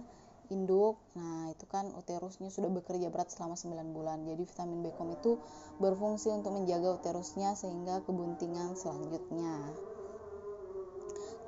induk. 0.50 0.98
Nah, 1.14 1.54
itu 1.54 1.64
kan 1.70 1.94
uterusnya 1.94 2.50
sudah 2.50 2.68
bekerja 2.68 3.08
berat 3.08 3.30
selama 3.30 3.54
9 3.54 3.94
bulan. 3.94 4.26
Jadi 4.26 4.42
vitamin 4.42 4.82
B-kom 4.82 5.14
itu 5.14 5.38
berfungsi 5.78 6.34
untuk 6.34 6.58
menjaga 6.58 6.98
uterusnya 6.98 7.54
sehingga 7.54 8.02
kebuntingan 8.04 8.74
selanjutnya 8.74 9.70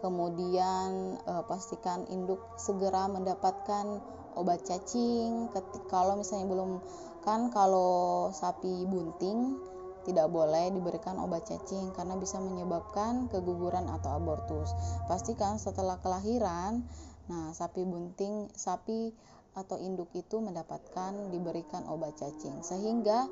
kemudian 0.03 1.17
e, 1.23 1.33
pastikan 1.47 2.05
induk 2.11 2.43
segera 2.59 3.07
mendapatkan 3.07 4.03
obat 4.35 4.67
cacing 4.67 5.49
ketika 5.55 5.87
kalau 6.03 6.19
misalnya 6.19 6.51
belum 6.51 6.83
kan 7.23 7.55
kalau 7.55 8.29
sapi 8.35 8.83
bunting 8.91 9.55
tidak 10.03 10.27
boleh 10.35 10.75
diberikan 10.75 11.15
obat 11.23 11.47
cacing 11.47 11.95
karena 11.95 12.19
bisa 12.19 12.43
menyebabkan 12.43 13.31
keguguran 13.31 13.87
atau 13.87 14.19
abortus. 14.19 14.75
Pastikan 15.07 15.63
setelah 15.63 16.03
kelahiran, 16.03 16.83
nah 17.31 17.55
sapi 17.55 17.87
bunting, 17.87 18.51
sapi 18.51 19.15
atau 19.55 19.79
induk 19.79 20.11
itu 20.17 20.43
mendapatkan 20.43 21.31
diberikan 21.31 21.87
obat 21.87 22.19
cacing 22.19 22.65
sehingga 22.65 23.29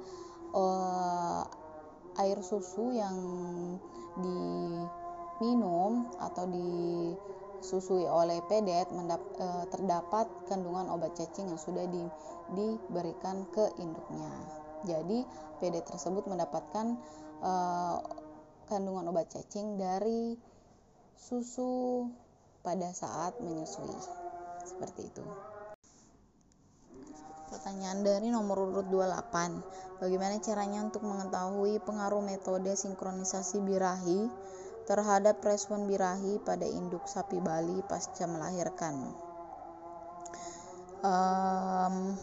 uh, 0.54 1.42
air 2.20 2.38
susu 2.44 2.92
yang 2.92 3.16
di 4.20 4.38
minum 5.40 6.12
atau 6.20 6.44
disusui 6.46 8.04
oleh 8.04 8.44
pedet 8.44 8.86
e, 8.92 9.48
terdapat 9.72 10.28
kandungan 10.46 10.92
obat 10.92 11.16
cacing 11.16 11.48
yang 11.48 11.60
sudah 11.60 11.88
di, 11.88 12.04
diberikan 12.52 13.48
ke 13.50 13.72
induknya. 13.80 14.30
Jadi 14.84 15.24
pedet 15.58 15.88
tersebut 15.88 16.28
mendapatkan 16.28 16.96
e, 17.40 17.52
kandungan 18.68 19.08
obat 19.08 19.32
cacing 19.32 19.80
dari 19.80 20.36
susu 21.16 22.06
pada 22.60 22.92
saat 22.92 23.40
menyusui. 23.40 23.96
Seperti 24.60 25.08
itu. 25.08 25.24
Pertanyaan 27.50 28.06
dari 28.06 28.30
nomor 28.30 28.70
urut 28.70 28.86
28. 28.86 29.98
Bagaimana 29.98 30.38
caranya 30.38 30.86
untuk 30.86 31.02
mengetahui 31.02 31.82
pengaruh 31.82 32.22
metode 32.22 32.70
sinkronisasi 32.78 33.58
birahi 33.66 34.30
terhadap 34.90 35.38
respon 35.46 35.86
birahi 35.86 36.42
pada 36.42 36.66
induk 36.66 37.06
sapi 37.06 37.38
Bali 37.38 37.78
pasca 37.86 38.26
melahirkan. 38.26 39.14
Um, 41.06 42.18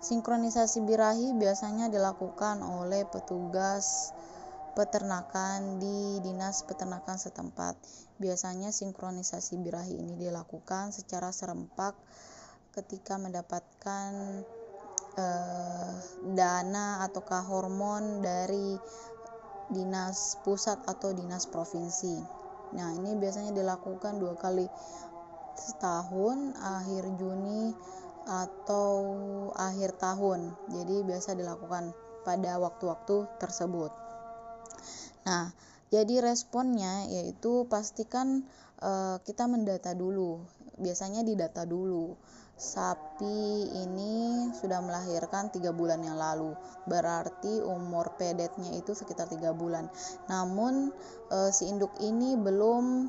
sinkronisasi 0.00 0.80
birahi 0.88 1.36
biasanya 1.36 1.92
dilakukan 1.92 2.64
oleh 2.64 3.04
petugas 3.04 4.16
peternakan 4.72 5.76
di 5.76 6.24
dinas 6.24 6.64
peternakan 6.64 7.20
setempat. 7.20 7.76
Biasanya 8.16 8.72
sinkronisasi 8.72 9.60
birahi 9.60 10.00
ini 10.00 10.16
dilakukan 10.16 10.96
secara 10.96 11.28
serempak 11.28 11.92
ketika 12.72 13.20
mendapatkan 13.20 14.40
uh, 15.20 15.92
dana 16.32 17.04
ataukah 17.04 17.44
hormon 17.44 18.24
dari 18.24 18.80
dinas 19.70 20.38
pusat 20.42 20.78
atau 20.86 21.14
dinas 21.14 21.46
provinsi. 21.46 22.18
Nah, 22.74 22.94
ini 22.94 23.18
biasanya 23.18 23.50
dilakukan 23.54 24.18
dua 24.18 24.34
kali 24.38 24.66
setahun, 25.54 26.54
akhir 26.58 27.04
Juni 27.18 27.74
atau 28.26 28.94
akhir 29.56 29.98
tahun. 29.98 30.54
Jadi 30.70 31.02
biasa 31.02 31.34
dilakukan 31.34 31.90
pada 32.22 32.60
waktu-waktu 32.62 33.26
tersebut. 33.42 33.90
Nah, 35.26 35.50
jadi 35.90 36.22
responnya 36.22 37.10
yaitu 37.10 37.66
pastikan 37.66 38.46
uh, 38.78 39.18
kita 39.26 39.50
mendata 39.50 39.94
dulu. 39.96 40.42
Biasanya 40.80 41.26
didata 41.26 41.66
dulu 41.66 42.16
sapi 42.60 43.72
ini 43.72 44.52
sudah 44.52 44.84
melahirkan 44.84 45.48
tiga 45.48 45.72
bulan 45.72 46.04
yang 46.04 46.20
lalu. 46.20 46.52
Berarti 46.84 47.64
umur 47.64 48.12
pedetnya 48.20 48.76
itu 48.76 48.92
sekitar 48.92 49.32
tiga 49.32 49.56
bulan. 49.56 49.88
Namun 50.28 50.92
e, 51.32 51.48
si 51.56 51.72
induk 51.72 51.96
ini 52.04 52.36
belum 52.36 53.08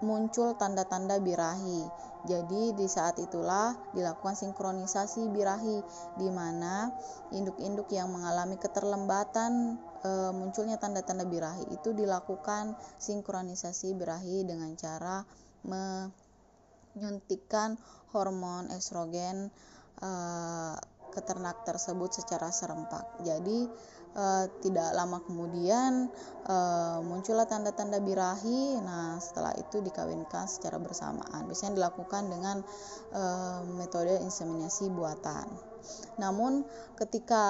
muncul 0.00 0.56
tanda-tanda 0.56 1.20
birahi. 1.20 1.84
Jadi 2.24 2.72
di 2.72 2.88
saat 2.88 3.20
itulah 3.20 3.76
dilakukan 3.92 4.32
sinkronisasi 4.32 5.28
birahi 5.28 5.84
di 6.16 6.32
mana 6.32 6.88
induk-induk 7.36 7.92
yang 7.92 8.08
mengalami 8.08 8.56
keterlambatan 8.56 9.76
e, 10.00 10.10
munculnya 10.32 10.80
tanda-tanda 10.80 11.28
birahi 11.28 11.68
itu 11.68 11.92
dilakukan 11.92 12.80
sinkronisasi 12.96 13.92
birahi 13.92 14.40
dengan 14.48 14.72
cara 14.72 15.20
menyuntikkan 16.94 17.76
hormon 18.14 18.70
estrogen 18.70 19.50
uh, 20.00 20.78
ke 21.10 21.20
ternak 21.22 21.62
tersebut 21.62 22.10
secara 22.10 22.50
serempak. 22.50 23.22
Jadi 23.22 23.70
uh, 24.18 24.46
tidak 24.58 24.90
lama 24.98 25.22
kemudian 25.22 26.10
uh, 26.50 26.98
muncullah 27.06 27.46
tanda-tanda 27.46 28.02
birahi. 28.02 28.78
Nah, 28.82 29.18
setelah 29.22 29.54
itu 29.54 29.78
dikawinkan 29.78 30.50
secara 30.50 30.82
bersamaan. 30.82 31.46
Biasanya 31.46 31.78
dilakukan 31.78 32.30
dengan 32.30 32.56
uh, 33.14 33.62
metode 33.78 34.18
inseminasi 34.22 34.90
buatan. 34.90 35.46
Namun 36.18 36.66
ketika 36.98 37.44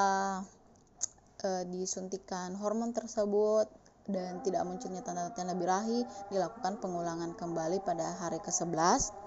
disuntikan 1.69 2.57
hormon 2.57 2.97
tersebut 2.97 3.69
dan 4.09 4.41
tidak 4.41 4.65
munculnya 4.65 5.05
tanda-tanda 5.05 5.53
birahi, 5.53 6.01
dilakukan 6.33 6.81
pengulangan 6.81 7.37
kembali 7.37 7.85
pada 7.85 8.17
hari 8.17 8.41
ke-11 8.41 9.24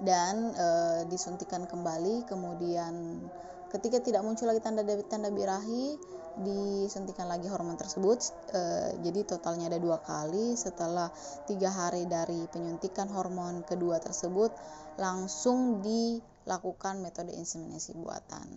dan 0.00 0.52
e, 0.52 0.68
disuntikan 1.08 1.64
kembali. 1.64 2.28
Kemudian 2.28 3.24
ketika 3.72 4.00
tidak 4.00 4.22
muncul 4.24 4.48
lagi 4.48 4.60
tanda-tanda 4.60 5.32
birahi 5.32 5.96
disuntikan 6.36 7.32
lagi 7.32 7.48
hormon 7.48 7.80
tersebut 7.80 8.20
e, 8.52 8.60
jadi 9.00 9.24
totalnya 9.24 9.72
ada 9.72 9.80
dua 9.80 10.02
kali. 10.04 10.52
Setelah 10.58 11.08
tiga 11.48 11.72
hari 11.72 12.04
dari 12.04 12.44
penyuntikan 12.52 13.08
hormon 13.08 13.64
kedua 13.64 13.96
tersebut 14.02 14.52
langsung 15.00 15.80
dilakukan 15.80 17.00
metode 17.00 17.32
inseminasi 17.32 17.96
buatan. 17.96 18.48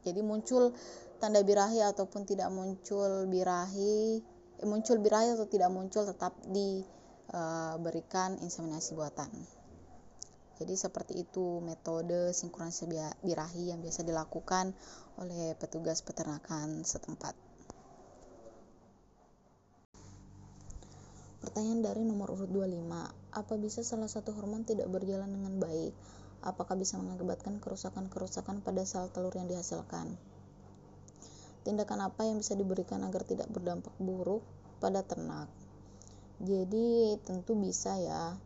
Jadi 0.00 0.20
muncul 0.24 0.72
tanda 1.20 1.44
birahi 1.44 1.84
ataupun 1.84 2.24
tidak 2.24 2.48
muncul 2.48 3.28
birahi 3.28 4.24
muncul 4.64 5.00
birahi 5.00 5.36
atau 5.36 5.48
tidak 5.48 5.72
muncul 5.72 6.04
tetap 6.04 6.36
diberikan 6.48 8.36
eh, 8.40 8.44
inseminasi 8.44 8.96
buatan 8.96 9.59
jadi 10.60 10.76
seperti 10.76 11.24
itu 11.24 11.64
metode 11.64 12.36
sinkronisasi 12.36 12.84
birahi 13.24 13.72
yang 13.72 13.80
biasa 13.80 14.04
dilakukan 14.04 14.76
oleh 15.16 15.56
petugas 15.56 16.04
peternakan 16.04 16.84
setempat. 16.84 17.32
Pertanyaan 21.40 21.80
dari 21.80 22.04
nomor 22.04 22.36
urut 22.36 22.52
25. 22.52 22.76
Apa 23.32 23.54
bisa 23.56 23.80
salah 23.80 24.12
satu 24.12 24.36
hormon 24.36 24.68
tidak 24.68 24.92
berjalan 24.92 25.32
dengan 25.32 25.56
baik? 25.56 25.96
Apakah 26.44 26.76
bisa 26.76 27.00
mengakibatkan 27.00 27.56
kerusakan-kerusakan 27.64 28.60
pada 28.60 28.84
sel 28.84 29.08
telur 29.08 29.32
yang 29.32 29.48
dihasilkan? 29.48 30.12
Tindakan 31.64 32.12
apa 32.12 32.28
yang 32.28 32.36
bisa 32.36 32.52
diberikan 32.52 33.00
agar 33.08 33.24
tidak 33.24 33.48
berdampak 33.48 33.96
buruk 33.96 34.44
pada 34.84 35.00
ternak? 35.00 35.48
Jadi 36.44 37.16
tentu 37.24 37.56
bisa 37.56 37.96
ya 37.96 38.36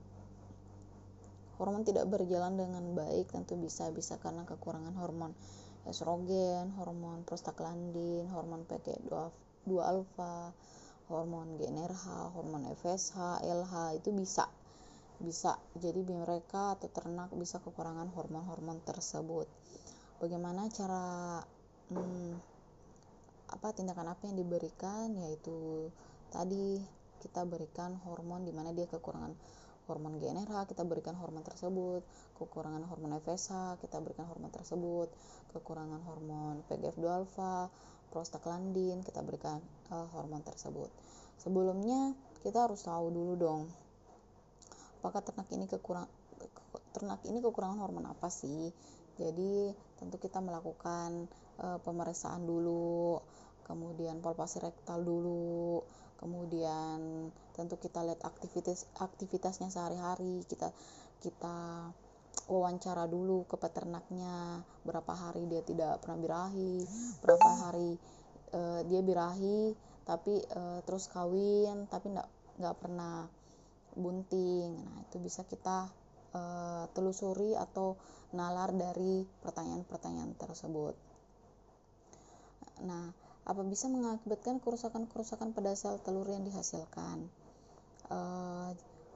hormon 1.56 1.86
tidak 1.86 2.10
berjalan 2.10 2.58
dengan 2.58 2.84
baik 2.94 3.30
tentu 3.30 3.54
bisa 3.54 3.90
bisa 3.94 4.18
karena 4.18 4.42
kekurangan 4.42 4.94
hormon 4.98 5.32
estrogen, 5.84 6.72
hormon 6.80 7.22
prostaglandin, 7.28 8.24
hormon 8.32 8.64
PK2 8.64 9.12
alfa, 9.84 10.52
hormon 11.12 11.60
GnRH, 11.60 12.32
hormon 12.32 12.64
FSH, 12.72 13.44
LH 13.44 14.00
itu 14.00 14.10
bisa 14.16 14.48
bisa 15.22 15.56
jadi 15.78 16.02
mereka 16.02 16.74
atau 16.74 16.90
ternak 16.90 17.30
bisa 17.38 17.62
kekurangan 17.62 18.10
hormon-hormon 18.10 18.82
tersebut. 18.82 19.46
Bagaimana 20.18 20.66
cara 20.72 21.38
hmm, 21.92 22.32
apa 23.54 23.68
tindakan 23.76 24.10
apa 24.16 24.26
yang 24.26 24.40
diberikan 24.40 25.14
yaitu 25.20 25.88
tadi 26.32 26.82
kita 27.22 27.46
berikan 27.46 27.94
hormon 28.02 28.42
di 28.42 28.52
mana 28.52 28.74
dia 28.74 28.88
kekurangan 28.90 29.32
hormon 29.84 30.16
GnRH 30.16 30.70
kita 30.70 30.82
berikan 30.84 31.16
hormon 31.16 31.44
tersebut. 31.44 32.02
Kekurangan 32.40 32.84
hormon 32.88 33.20
FSH 33.20 33.80
kita 33.84 34.00
berikan 34.00 34.26
hormon 34.28 34.52
tersebut. 34.52 35.12
Kekurangan 35.52 36.00
hormon 36.04 36.64
PGF2 36.68 37.04
alfa 37.08 37.68
prostaglandin 38.08 39.02
kita 39.02 39.20
berikan 39.20 39.58
uh, 39.90 40.08
hormon 40.14 40.40
tersebut. 40.46 40.88
Sebelumnya 41.38 42.14
kita 42.46 42.68
harus 42.68 42.84
tahu 42.84 43.10
dulu 43.10 43.34
dong 43.34 43.62
apakah 45.04 45.20
ternak 45.20 45.52
ini 45.52 45.68
kekurang 45.68 46.08
ternak 46.96 47.20
ini 47.28 47.44
kekurangan 47.44 47.76
hormon 47.76 48.08
apa 48.08 48.32
sih? 48.32 48.72
Jadi 49.20 49.68
tentu 50.00 50.16
kita 50.16 50.40
melakukan 50.40 51.28
uh, 51.60 51.76
pemeriksaan 51.84 52.48
dulu 52.48 53.20
kemudian 53.68 54.24
palpasi 54.24 54.64
rektal 54.64 55.04
dulu 55.04 55.84
kemudian 56.24 57.28
tentu 57.52 57.76
kita 57.76 58.00
lihat 58.00 58.24
aktivitas 58.24 58.88
aktivitasnya 58.96 59.68
sehari-hari 59.68 60.40
kita 60.48 60.72
kita 61.20 61.92
wawancara 62.48 63.04
dulu 63.04 63.44
ke 63.44 63.60
peternaknya 63.60 64.64
berapa 64.88 65.12
hari 65.12 65.44
dia 65.52 65.60
tidak 65.60 66.00
pernah 66.00 66.18
birahi 66.18 66.88
berapa 67.20 67.50
hari 67.68 68.00
uh, 68.56 68.80
dia 68.88 69.04
birahi 69.04 69.76
tapi 70.08 70.40
uh, 70.56 70.80
terus 70.88 71.12
kawin 71.12 71.84
tapi 71.92 72.12
nggak 72.12 72.28
nggak 72.60 72.76
pernah 72.80 73.28
bunting. 73.94 74.74
Nah 74.74 74.96
itu 75.06 75.16
bisa 75.22 75.46
kita 75.46 75.88
uh, 76.34 76.84
telusuri 76.92 77.54
atau 77.54 77.96
nalar 78.34 78.74
dari 78.74 79.22
pertanyaan-pertanyaan 79.42 80.34
tersebut. 80.34 80.94
Nah 82.84 83.14
apa 83.44 83.60
bisa 83.60 83.92
mengakibatkan 83.92 84.56
kerusakan-kerusakan 84.64 85.52
pada 85.52 85.76
sel 85.76 86.00
telur 86.00 86.24
yang 86.24 86.48
dihasilkan. 86.48 87.28
Uh, 88.08 88.72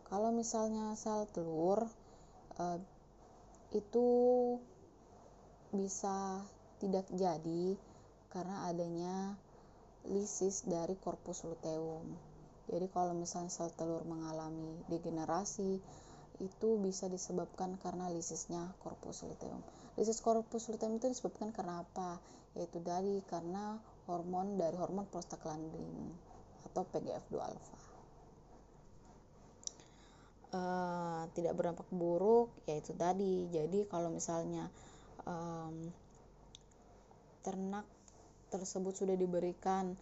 kalau 0.08 0.32
misalnya 0.32 0.92
sel 1.00 1.24
telur 1.32 1.88
uh, 2.60 2.78
itu 3.72 4.08
bisa 5.72 6.44
tidak 6.80 7.04
jadi 7.12 7.76
karena 8.32 8.68
adanya 8.68 9.36
lisis 10.08 10.64
dari 10.68 10.96
korpus 11.00 11.44
luteum. 11.48 12.04
Jadi 12.68 12.84
kalau 12.92 13.16
misalnya 13.16 13.48
sel 13.48 13.72
telur 13.72 14.04
mengalami 14.04 14.76
degenerasi 14.92 15.80
itu 16.38 16.68
bisa 16.78 17.08
disebabkan 17.08 17.80
karena 17.80 18.12
lisisnya 18.12 18.76
korpus 18.84 19.24
luteum. 19.24 19.64
Lisis 19.96 20.20
korpus 20.20 20.68
luteum 20.68 21.00
itu 21.00 21.08
disebabkan 21.08 21.50
karena 21.50 21.80
apa? 21.82 22.20
Yaitu 22.54 22.78
dari 22.84 23.24
karena 23.26 23.80
hormon 24.08 24.56
dari 24.56 24.74
hormon 24.74 25.04
prostaglandin 25.12 26.16
atau 26.64 26.82
PGF2 26.88 27.34
alfa. 27.36 27.78
Uh, 30.48 31.28
tidak 31.36 31.52
berdampak 31.60 31.84
buruk 31.92 32.48
yaitu 32.64 32.96
tadi. 32.96 33.52
Jadi 33.52 33.84
kalau 33.84 34.08
misalnya 34.08 34.72
um, 35.28 35.92
ternak 37.44 37.84
tersebut 38.48 38.96
sudah 38.96 39.12
diberikan 39.12 39.92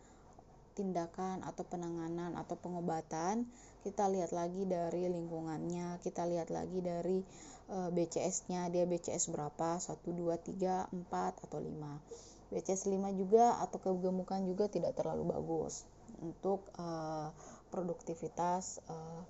tindakan 0.79 1.43
atau 1.43 1.65
penanganan 1.67 2.39
atau 2.39 2.55
pengobatan 2.61 3.49
kita 3.81 4.07
lihat 4.13 4.31
lagi 4.37 4.69
dari 4.69 5.09
lingkungannya 5.09 5.99
kita 6.05 6.29
lihat 6.29 6.53
lagi 6.53 6.85
dari 6.85 7.25
eh, 7.73 7.91
BCS-nya 7.91 8.69
dia 8.69 8.85
BCS 8.85 9.33
berapa? 9.33 9.81
1 9.81 10.05
2 10.05 10.37
3 10.37 10.93
4 10.93 11.45
atau 11.49 11.59
5 11.59 12.36
BCS 12.51 12.87
5 12.87 13.11
juga 13.19 13.59
atau 13.59 13.83
kegemukan 13.83 14.39
juga 14.47 14.71
tidak 14.71 14.95
terlalu 14.95 15.35
bagus 15.35 15.83
untuk 16.23 16.63
uh, 16.79 17.35
produktivitas 17.75 18.81
uh, 18.87 19.23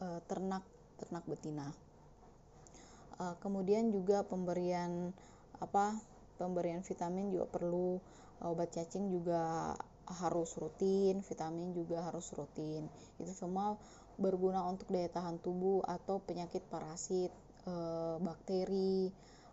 uh, 0.00 0.20
ternak 0.24 0.64
ternak 0.98 1.24
betina. 1.28 1.68
Uh, 3.18 3.34
kemudian 3.42 3.92
juga 3.92 4.24
pemberian 4.24 5.12
apa 5.58 5.98
pemberian 6.38 6.80
vitamin 6.86 7.34
juga 7.34 7.46
perlu 7.50 7.98
obat 8.40 8.70
cacing 8.70 9.10
juga 9.10 9.74
harus 10.08 10.54
rutin, 10.56 11.20
vitamin 11.20 11.74
juga 11.74 12.06
harus 12.06 12.30
rutin. 12.32 12.86
Itu 13.18 13.34
semua 13.34 13.76
berguna 14.16 14.64
untuk 14.64 14.88
daya 14.88 15.10
tahan 15.10 15.42
tubuh 15.42 15.82
atau 15.84 16.22
penyakit 16.22 16.62
parasit, 16.70 17.34
bakteri, 18.22 19.10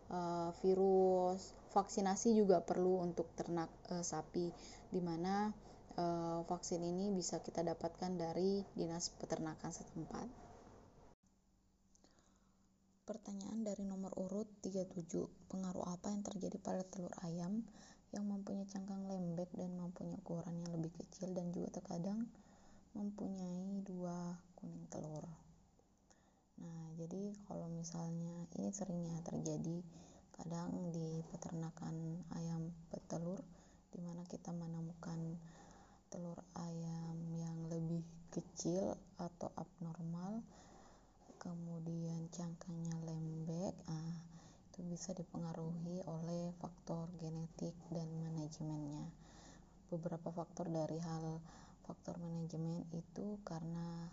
e, 0.10 0.20
virus, 0.64 1.54
vaksinasi 1.74 2.38
juga 2.38 2.62
perlu 2.62 3.02
untuk 3.02 3.32
ternak 3.34 3.70
e, 3.90 4.02
sapi 4.06 4.50
di 4.90 5.02
mana 5.02 5.50
e, 5.96 6.06
vaksin 6.46 6.82
ini 6.82 7.12
bisa 7.14 7.42
kita 7.42 7.62
dapatkan 7.66 8.12
dari 8.16 8.64
dinas 8.74 9.12
peternakan 9.16 9.72
setempat. 9.72 10.28
Pertanyaan 13.06 13.62
dari 13.62 13.86
nomor 13.86 14.18
urut 14.18 14.50
37. 14.66 15.54
Pengaruh 15.54 15.86
apa 15.86 16.10
yang 16.10 16.26
terjadi 16.26 16.58
pada 16.58 16.82
telur 16.82 17.14
ayam 17.22 17.62
yang 18.10 18.26
mempunyai 18.26 18.66
cangkang 18.66 19.06
lembek 19.06 19.54
dan 19.54 19.78
mempunyai 19.78 20.18
ukuran 20.26 20.58
yang 20.66 20.74
lebih 20.74 20.90
kecil 20.98 21.30
dan 21.38 21.54
juga 21.54 21.70
terkadang 21.78 22.26
mempunyai 22.98 23.84
dua 23.86 24.34
kuning 24.58 24.88
telur. 24.90 25.45
Nah, 26.62 26.96
jadi 26.96 27.36
kalau 27.48 27.68
misalnya 27.72 28.48
ini 28.56 28.72
seringnya 28.72 29.20
terjadi 29.24 29.84
kadang 30.36 30.92
di 30.92 31.24
peternakan 31.32 32.24
ayam 32.36 32.72
petelur 32.92 33.40
di 33.92 34.00
mana 34.04 34.28
kita 34.28 34.52
menemukan 34.52 35.40
telur 36.12 36.40
ayam 36.60 37.16
yang 37.36 37.72
lebih 37.72 38.04
kecil 38.32 39.00
atau 39.16 39.52
abnormal 39.56 40.44
kemudian 41.40 42.28
cangkangnya 42.34 42.98
lembek 43.06 43.76
ah 43.86 44.16
itu 44.76 44.84
bisa 44.92 45.16
dipengaruhi 45.16 46.04
oleh 46.04 46.52
faktor 46.60 47.08
genetik 47.16 47.72
dan 47.96 48.12
manajemennya. 48.20 49.08
Beberapa 49.88 50.36
faktor 50.36 50.68
dari 50.68 51.00
hal 51.00 51.40
faktor 51.88 52.20
manajemen 52.20 52.84
itu 52.92 53.40
karena 53.48 54.12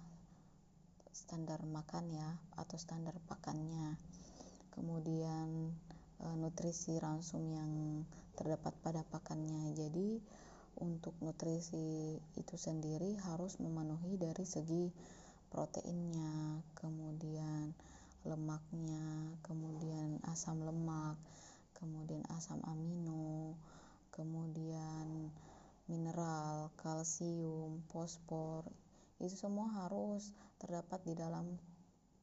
standar 1.13 1.61
makan 1.69 2.11
ya 2.11 2.31
atau 2.57 2.81
standar 2.81 3.15
pakannya 3.29 4.01
kemudian 4.73 5.69
e, 6.19 6.27
nutrisi 6.41 6.97
ransum 6.97 7.45
yang 7.53 7.73
terdapat 8.35 8.73
pada 8.81 9.05
pakannya. 9.05 9.77
Jadi 9.77 10.19
untuk 10.81 11.13
nutrisi 11.21 12.17
itu 12.41 12.55
sendiri 12.57 13.21
harus 13.29 13.61
memenuhi 13.61 14.17
dari 14.17 14.43
segi 14.49 14.89
proteinnya, 15.53 16.65
kemudian 16.73 17.77
lemaknya, 18.25 19.37
kemudian 19.45 20.17
asam 20.33 20.65
lemak, 20.65 21.21
kemudian 21.77 22.25
asam 22.33 22.57
amino, 22.65 23.53
kemudian 24.17 25.29
mineral, 25.93 26.73
kalsium, 26.81 27.85
fosfor. 27.93 28.65
Itu 29.23 29.39
semua 29.39 29.71
harus 29.87 30.35
terdapat 30.59 30.99
di 31.07 31.15
dalam 31.15 31.55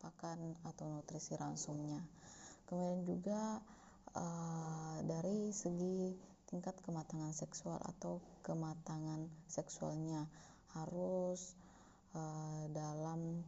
pakan 0.04 0.60
atau 0.68 0.92
nutrisi 0.92 1.40
ransumnya. 1.40 2.04
Kemudian 2.68 3.08
juga 3.08 3.64
uh, 4.20 5.00
dari 5.08 5.56
segi 5.56 6.12
tingkat 6.52 6.76
kematangan 6.84 7.32
seksual 7.32 7.80
atau 7.80 8.20
kematangan 8.44 9.32
seksualnya 9.48 10.28
harus 10.76 11.56
uh, 12.14 12.68
dalam 12.76 13.40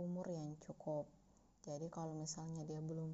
umur 0.00 0.26
yang 0.32 0.56
cukup. 0.64 1.04
Jadi 1.64 1.88
kalau 1.92 2.16
misalnya 2.16 2.64
dia 2.64 2.80
belum 2.80 3.12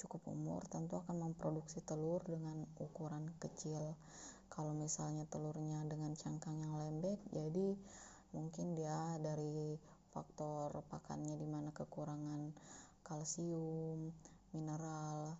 cukup 0.00 0.32
umur, 0.32 0.64
tentu 0.72 0.96
akan 0.96 1.20
memproduksi 1.20 1.84
telur 1.84 2.24
dengan 2.24 2.64
ukuran 2.80 3.28
kecil. 3.36 3.96
Kalau 4.50 4.72
misalnya 4.74 5.28
telurnya 5.28 5.84
dengan 5.86 6.16
cangkang 6.16 6.56
yang 6.58 6.74
lembek, 6.74 7.20
jadi 7.30 7.76
mungkin 8.30 8.78
dia 8.78 9.18
dari 9.22 9.78
faktor 10.10 10.82
pakannya 10.90 11.38
di 11.38 11.46
mana 11.46 11.70
kekurangan 11.70 12.50
kalsium, 13.06 14.10
mineral, 14.54 15.38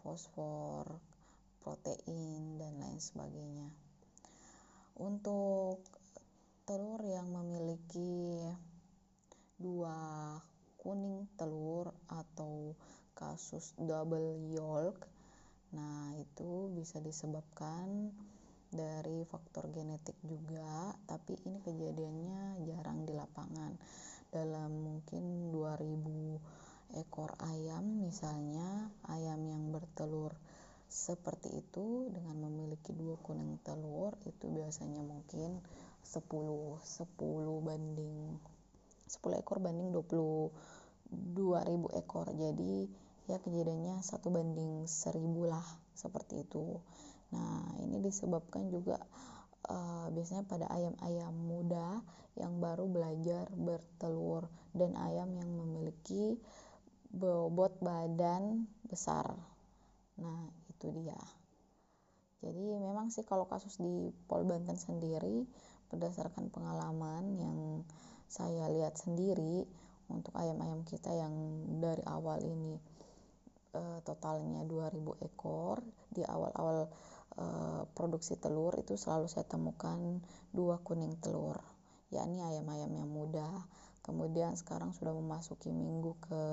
fosfor, 0.00 1.00
protein, 1.60 2.56
dan 2.56 2.80
lain 2.80 3.00
sebagainya. 3.00 3.68
Untuk 5.00 5.84
telur 6.64 7.00
yang 7.04 7.28
memiliki 7.32 8.44
dua 9.60 10.36
kuning 10.80 11.28
telur 11.36 11.92
atau 12.08 12.72
kasus 13.12 13.76
double 13.76 14.40
yolk, 14.48 14.96
nah 15.76 16.16
itu 16.16 16.72
bisa 16.72 17.00
disebabkan 17.04 18.12
dari 18.70 19.26
faktor 19.26 19.66
genetik 19.74 20.14
juga, 20.22 20.94
tapi 21.10 21.34
ini 21.46 21.58
kejadiannya 21.62 22.62
jarang 22.70 23.02
di 23.02 23.12
lapangan. 23.14 23.74
Dalam 24.30 24.70
mungkin 24.70 25.50
2000 25.50 26.98
ekor 27.02 27.34
ayam 27.42 28.06
misalnya, 28.06 28.90
ayam 29.10 29.42
yang 29.46 29.74
bertelur 29.74 30.34
seperti 30.90 31.54
itu 31.54 32.10
dengan 32.10 32.50
memiliki 32.50 32.90
dua 32.90 33.14
kuning 33.22 33.62
telur 33.62 34.18
itu 34.26 34.50
biasanya 34.50 35.06
mungkin 35.06 35.62
10 36.02 36.26
10 36.26 37.14
banding 37.62 38.34
10 39.06 39.38
ekor 39.38 39.62
banding 39.62 39.94
20 39.94 40.50
2000 41.10 42.00
ekor. 42.02 42.26
Jadi 42.34 42.90
ya 43.30 43.38
kejadiannya 43.38 44.02
satu 44.02 44.34
banding 44.34 44.90
seribu 44.90 45.46
lah 45.46 45.62
seperti 45.94 46.42
itu. 46.42 46.82
Nah, 47.30 47.78
ini 47.82 48.02
disebabkan 48.02 48.70
juga 48.70 48.98
uh, 49.70 50.06
biasanya 50.10 50.44
pada 50.46 50.66
ayam-ayam 50.70 51.34
muda 51.34 52.02
yang 52.38 52.58
baru 52.62 52.86
belajar 52.86 53.50
bertelur 53.54 54.46
dan 54.74 54.94
ayam 54.94 55.34
yang 55.34 55.50
memiliki 55.50 56.38
bobot 57.10 57.74
badan 57.82 58.70
besar. 58.86 59.34
Nah, 60.18 60.50
itu 60.70 60.90
dia. 60.94 61.18
Jadi 62.40 62.80
memang 62.80 63.12
sih 63.12 63.26
kalau 63.26 63.44
kasus 63.44 63.76
di 63.76 64.08
Pol 64.24 64.48
Banten 64.48 64.78
sendiri 64.78 65.44
berdasarkan 65.92 66.48
pengalaman 66.48 67.36
yang 67.36 67.58
saya 68.30 68.70
lihat 68.70 68.96
sendiri 68.96 69.66
untuk 70.08 70.32
ayam-ayam 70.38 70.86
kita 70.86 71.10
yang 71.12 71.34
dari 71.82 72.00
awal 72.06 72.38
ini 72.40 72.78
uh, 73.74 73.98
totalnya 74.06 74.64
2000 74.64 75.26
ekor 75.26 75.82
di 76.10 76.22
awal-awal 76.24 76.90
uh, 77.40 77.88
produksi 77.96 78.36
telur 78.36 78.76
itu 78.76 79.00
selalu 79.00 79.26
saya 79.26 79.48
temukan 79.48 80.20
dua 80.52 80.78
kuning 80.84 81.16
telur 81.18 81.58
yakni 82.12 82.44
ayam-ayam 82.44 82.92
yang 82.92 83.08
muda 83.08 83.48
kemudian 84.04 84.52
sekarang 84.54 84.92
sudah 84.92 85.16
memasuki 85.16 85.72
minggu 85.72 86.12
ke 86.20 86.44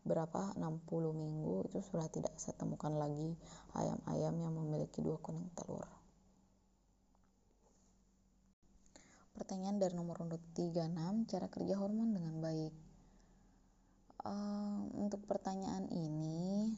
berapa? 0.00 0.56
60 0.56 1.12
minggu 1.12 1.68
itu 1.68 1.78
sudah 1.84 2.08
tidak 2.08 2.32
saya 2.40 2.56
temukan 2.56 2.92
lagi 2.96 3.36
ayam-ayam 3.76 4.34
yang 4.40 4.54
memiliki 4.56 5.04
dua 5.04 5.20
kuning 5.20 5.48
telur. 5.52 5.84
Pertanyaan 9.36 9.80
dari 9.80 9.96
nomor 9.96 10.20
urut 10.20 10.40
36 10.56 11.28
cara 11.28 11.46
kerja 11.48 11.74
hormon 11.76 12.12
dengan 12.12 12.34
baik. 12.44 12.74
Uh, 14.20 14.84
untuk 15.00 15.24
pertanyaan 15.24 15.88
ini 15.88 16.76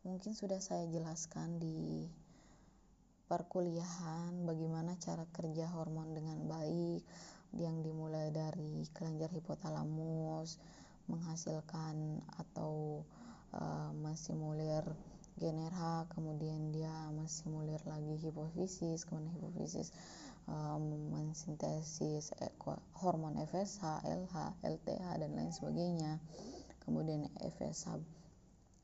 mungkin 0.00 0.32
sudah 0.32 0.64
saya 0.64 0.88
jelaskan 0.88 1.60
di 1.60 2.08
perkuliahan 3.26 4.44
bagaimana 4.44 4.96
cara 5.00 5.24
kerja 5.32 5.68
hormon 5.72 6.12
dengan 6.12 6.38
baik 6.44 7.02
yang 7.56 7.80
dimulai 7.80 8.28
dari 8.34 8.84
kelenjar 8.92 9.30
hipotalamus 9.32 10.60
menghasilkan 11.08 12.20
atau 12.40 13.04
uh, 13.54 13.90
mensimulir 13.96 14.84
GnRH 15.38 16.14
kemudian 16.14 16.70
dia 16.70 16.92
mensimulir 17.10 17.80
lagi 17.88 18.14
hipofisis 18.22 19.08
kemudian 19.08 19.34
hipofisis 19.34 19.90
um, 20.48 21.10
mensintesis 21.12 22.32
hormon 23.00 23.36
FSH, 23.48 24.04
LH, 24.04 24.34
LTH 24.60 25.06
dan 25.20 25.30
lain 25.32 25.52
sebagainya. 25.52 26.20
Kemudian 26.84 27.32
FSH 27.40 27.96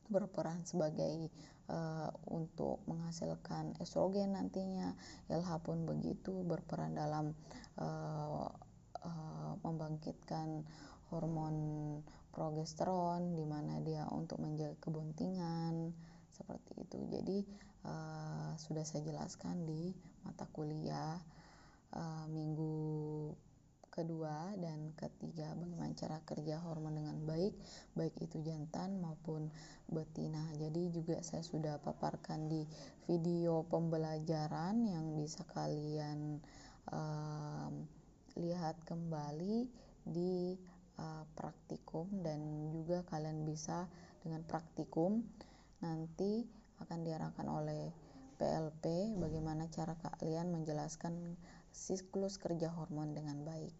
berperan 0.09 0.65
sebagai 0.67 1.29
uh, 1.71 2.11
untuk 2.29 2.83
menghasilkan 2.91 3.79
estrogen 3.79 4.35
nantinya. 4.35 4.93
LH 5.31 5.63
pun 5.63 5.87
begitu 5.87 6.43
berperan 6.43 6.99
dalam 6.99 7.33
uh, 7.79 8.51
uh, 9.07 9.53
membangkitkan 9.63 10.67
hormon 11.11 11.57
progesteron 12.31 13.35
di 13.35 13.43
mana 13.47 13.83
dia 13.83 14.07
untuk 14.11 14.39
menjaga 14.39 14.79
kebuntingan 14.83 15.91
seperti 16.35 16.73
itu. 16.83 16.99
Jadi 17.11 17.39
uh, 17.87 18.55
sudah 18.59 18.83
saya 18.87 19.03
jelaskan 19.07 19.67
di 19.67 19.91
mata 20.23 20.47
kuliah 20.51 21.19
uh, 21.95 22.27
minggu 22.31 23.35
kedua 24.01 24.57
dan 24.57 24.97
ketiga 24.97 25.53
bagaimana 25.53 25.93
cara 25.93 26.25
kerja 26.25 26.57
hormon 26.65 26.97
dengan 26.97 27.21
baik 27.29 27.53
baik 27.93 28.17
itu 28.25 28.41
jantan 28.41 28.97
maupun 28.97 29.53
betina. 29.93 30.49
Jadi 30.57 30.89
juga 30.89 31.21
saya 31.21 31.45
sudah 31.45 31.77
paparkan 31.85 32.49
di 32.49 32.65
video 33.05 33.69
pembelajaran 33.69 34.89
yang 34.89 35.21
bisa 35.21 35.45
kalian 35.53 36.41
um, 36.89 37.85
lihat 38.41 38.81
kembali 38.89 39.69
di 40.09 40.57
uh, 40.97 41.25
praktikum 41.37 42.09
dan 42.25 42.73
juga 42.73 43.05
kalian 43.05 43.45
bisa 43.45 43.85
dengan 44.25 44.41
praktikum 44.49 45.21
nanti 45.85 46.49
akan 46.81 47.05
diarahkan 47.05 47.47
oleh 47.49 47.93
PLP 48.41 49.17
bagaimana 49.21 49.69
cara 49.69 49.93
kalian 50.01 50.49
menjelaskan 50.49 51.37
siklus 51.69 52.41
kerja 52.41 52.73
hormon 52.73 53.13
dengan 53.13 53.45
baik 53.45 53.80